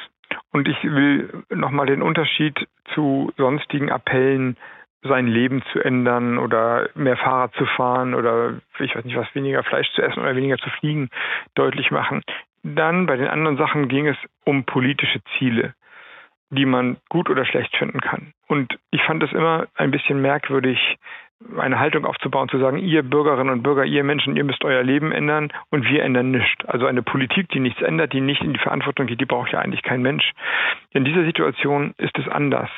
Und 0.53 0.69
ich 0.69 0.83
will 0.83 1.45
nochmal 1.51 1.87
den 1.87 2.03
Unterschied 2.03 2.57
zu 2.95 3.33
sonstigen 3.37 3.91
Appellen 3.91 4.57
sein 5.03 5.27
Leben 5.27 5.63
zu 5.73 5.81
ändern 5.81 6.39
oder 6.39 6.89
mehr 6.95 7.17
Fahrrad 7.17 7.55
zu 7.55 7.67
fahren 7.67 8.15
oder 8.15 8.55
ich 8.79 8.95
weiß 8.95 9.05
nicht 9.05 9.17
was, 9.17 9.35
weniger 9.35 9.63
Fleisch 9.63 9.91
zu 9.95 10.03
essen 10.03 10.21
oder 10.21 10.35
weniger 10.35 10.57
zu 10.59 10.71
fliegen, 10.71 11.11
deutlich 11.55 11.91
machen. 11.91 12.23
Dann 12.65 13.05
bei 13.05 13.17
den 13.17 13.29
anderen 13.29 13.59
Sachen 13.59 13.89
ging 13.89 14.07
es 14.07 14.17
um 14.45 14.65
politische 14.65 15.21
Ziele, 15.37 15.75
die 16.49 16.65
man 16.65 16.97
gut 17.11 17.29
oder 17.29 17.45
schlecht 17.45 17.77
finden 17.77 18.01
kann. 18.01 18.33
Und 18.49 18.79
ich 18.91 19.03
fand 19.03 19.23
es 19.23 19.33
immer 19.33 19.67
ein 19.75 19.91
bisschen 19.91 20.23
merkwürdig, 20.23 20.97
eine 21.59 21.79
Haltung 21.79 22.07
aufzubauen, 22.07 22.49
zu 22.49 22.59
sagen, 22.59 22.79
ihr 22.79 23.03
Bürgerinnen 23.03 23.53
und 23.53 23.63
Bürger, 23.63 23.85
ihr 23.85 24.03
Menschen, 24.03 24.35
ihr 24.35 24.45
müsst 24.45 24.65
euer 24.65 24.83
Leben 24.83 25.13
ändern 25.13 25.53
und 25.71 25.85
wir 25.85 26.03
ändern 26.03 26.31
nichts. 26.31 26.65
Also 26.65 26.87
eine 26.87 27.03
Politik, 27.03 27.51
die 27.51 27.61
nichts 27.61 27.83
ändert, 27.83 28.15
die 28.15 28.23
nicht 28.23 28.41
in 28.43 28.55
die 28.55 28.61
Verantwortung 28.61 29.07
geht, 29.07 29.21
die 29.21 29.27
braucht 29.27 29.53
ja 29.53 29.59
eigentlich 29.59 29.83
kein 29.83 30.01
Mensch. 30.01 30.33
In 30.91 31.05
dieser 31.05 31.25
Situation 31.25 31.93
ist 31.99 32.17
es 32.19 32.29
anders. 32.29 32.71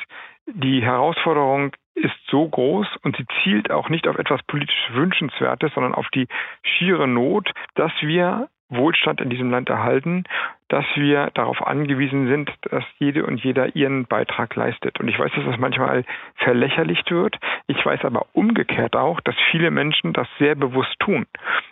Die 0.47 0.81
Herausforderung 0.81 1.71
ist 1.95 2.15
so 2.29 2.47
groß 2.47 2.87
und 3.03 3.15
sie 3.15 3.25
zielt 3.41 3.71
auch 3.71 3.87
nicht 3.87 4.07
auf 4.07 4.17
etwas 4.17 4.43
politisch 4.43 4.89
Wünschenswertes, 4.91 5.73
sondern 5.73 5.95
auf 5.95 6.07
die 6.13 6.27
schiere 6.61 7.07
Not, 7.07 7.51
dass 7.75 7.91
wir 8.01 8.49
Wohlstand 8.69 9.21
in 9.21 9.29
diesem 9.29 9.49
Land 9.49 9.69
erhalten, 9.69 10.25
dass 10.67 10.85
wir 10.95 11.31
darauf 11.33 11.65
angewiesen 11.65 12.27
sind, 12.27 12.51
dass 12.69 12.83
jede 12.99 13.25
und 13.25 13.41
jeder 13.41 13.75
ihren 13.75 14.05
Beitrag 14.05 14.55
leistet. 14.55 14.99
Und 14.99 15.07
ich 15.07 15.17
weiß, 15.17 15.31
dass 15.33 15.45
das 15.45 15.57
manchmal 15.57 16.03
verlächerlicht 16.35 17.09
wird. 17.09 17.37
Ich 17.67 17.83
weiß 17.85 18.03
aber 18.03 18.25
umgekehrt 18.33 18.95
auch, 18.95 19.21
dass 19.21 19.35
viele 19.51 19.71
Menschen 19.71 20.11
das 20.11 20.27
sehr 20.39 20.55
bewusst 20.55 20.99
tun 20.99 21.25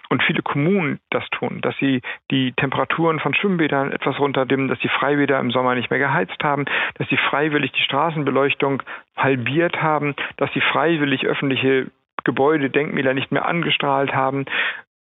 und 0.09 0.23
viele 0.23 0.41
Kommunen 0.41 0.99
das 1.09 1.27
tun, 1.31 1.59
dass 1.61 1.75
sie 1.77 2.01
die 2.31 2.53
Temperaturen 2.53 3.19
von 3.19 3.33
Schwimmbädern 3.33 3.91
etwas 3.91 4.17
runterdimmen, 4.19 4.69
dass 4.69 4.79
die 4.79 4.89
Freibäder 4.89 5.39
im 5.39 5.51
Sommer 5.51 5.75
nicht 5.75 5.89
mehr 5.89 5.99
geheizt 5.99 6.41
haben, 6.43 6.65
dass 6.95 7.09
sie 7.09 7.17
freiwillig 7.17 7.73
die 7.73 7.83
Straßenbeleuchtung 7.83 8.81
halbiert 9.17 9.81
haben, 9.81 10.15
dass 10.37 10.51
sie 10.53 10.61
freiwillig 10.61 11.25
öffentliche 11.25 11.87
Gebäude, 12.23 12.69
Denkmäler 12.69 13.13
nicht 13.13 13.31
mehr 13.31 13.45
angestrahlt 13.45 14.13
haben. 14.13 14.45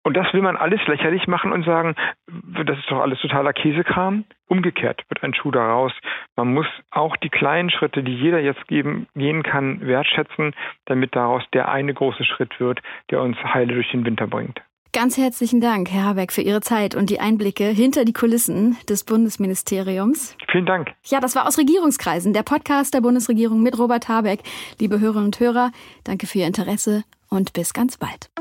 Und 0.04 0.16
das 0.16 0.34
will 0.34 0.42
man 0.42 0.56
alles 0.56 0.80
lächerlich 0.88 1.28
machen 1.28 1.52
und 1.52 1.66
sagen, 1.66 1.96
das 2.64 2.78
ist 2.78 2.90
doch 2.90 3.00
alles 3.02 3.20
totaler 3.20 3.54
Käsekram. 3.54 4.26
Umgekehrt 4.48 5.04
wird 5.10 5.24
ein 5.24 5.34
Schuh 5.34 5.52
daraus. 5.52 5.92
Man 6.36 6.54
muss 6.54 6.68
auch 6.90 7.16
die 7.18 7.30
kleinen 7.30 7.70
Schritte, 7.70 8.02
die 8.02 8.16
jeder 8.16 8.40
jetzt 8.40 8.66
geben, 8.68 9.08
gehen 9.16 9.44
kann, 9.44 9.86
wertschätzen, 9.86 10.56
damit 10.86 11.16
daraus 11.16 11.44
der 11.54 11.70
eine 11.70 11.94
große 11.94 12.24
Schritt 12.24 12.60
wird, 12.60 12.80
der 13.12 13.22
uns 13.22 13.38
heile 13.44 13.74
durch 13.74 13.92
den 13.92 14.06
Winter 14.06 14.28
bringt. 14.28 14.62
Ganz 14.92 15.18
herzlichen 15.18 15.62
Dank, 15.62 15.92
Herr 15.92 16.06
Habeck, 16.06 16.32
für 16.32 16.42
Ihre 16.42 16.62
Zeit 16.62 16.96
und 16.96 17.12
die 17.12 17.20
Einblicke 17.20 17.66
hinter 17.66 18.06
die 18.06 18.14
Kulissen 18.14 18.76
des 18.90 19.04
Bundesministeriums. 19.04 20.36
Vielen 20.52 20.66
Dank. 20.66 20.94
Ja, 21.06 21.20
das 21.20 21.36
war 21.36 21.48
aus 21.48 21.60
Regierungskreisen, 21.60 22.34
der 22.34 22.42
Podcast 22.42 22.96
der 22.96 23.02
Bundesregierung 23.02 23.62
mit 23.62 23.78
Robert 23.78 24.10
Habeck. 24.10 24.40
Liebe 24.80 25.00
Hörerinnen 25.00 25.26
und 25.26 25.40
Hörer, 25.40 25.72
danke 26.06 26.26
für 26.26 26.40
Ihr 26.40 26.48
Interesse 26.48 27.04
und 27.30 27.54
bis 27.54 27.74
ganz 27.74 27.98
bald. 27.98 28.32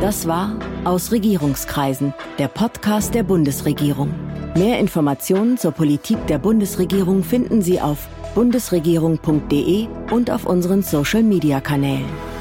Das 0.00 0.28
war 0.28 0.56
Aus 0.84 1.10
Regierungskreisen, 1.10 2.14
der 2.38 2.46
Podcast 2.46 3.14
der 3.14 3.24
Bundesregierung. 3.24 4.14
Mehr 4.56 4.78
Informationen 4.78 5.58
zur 5.58 5.72
Politik 5.72 6.24
der 6.28 6.38
Bundesregierung 6.38 7.24
finden 7.24 7.62
Sie 7.62 7.80
auf 7.80 8.06
bundesregierung.de 8.36 9.88
und 10.12 10.30
auf 10.30 10.46
unseren 10.46 10.82
Social-Media-Kanälen. 10.82 12.37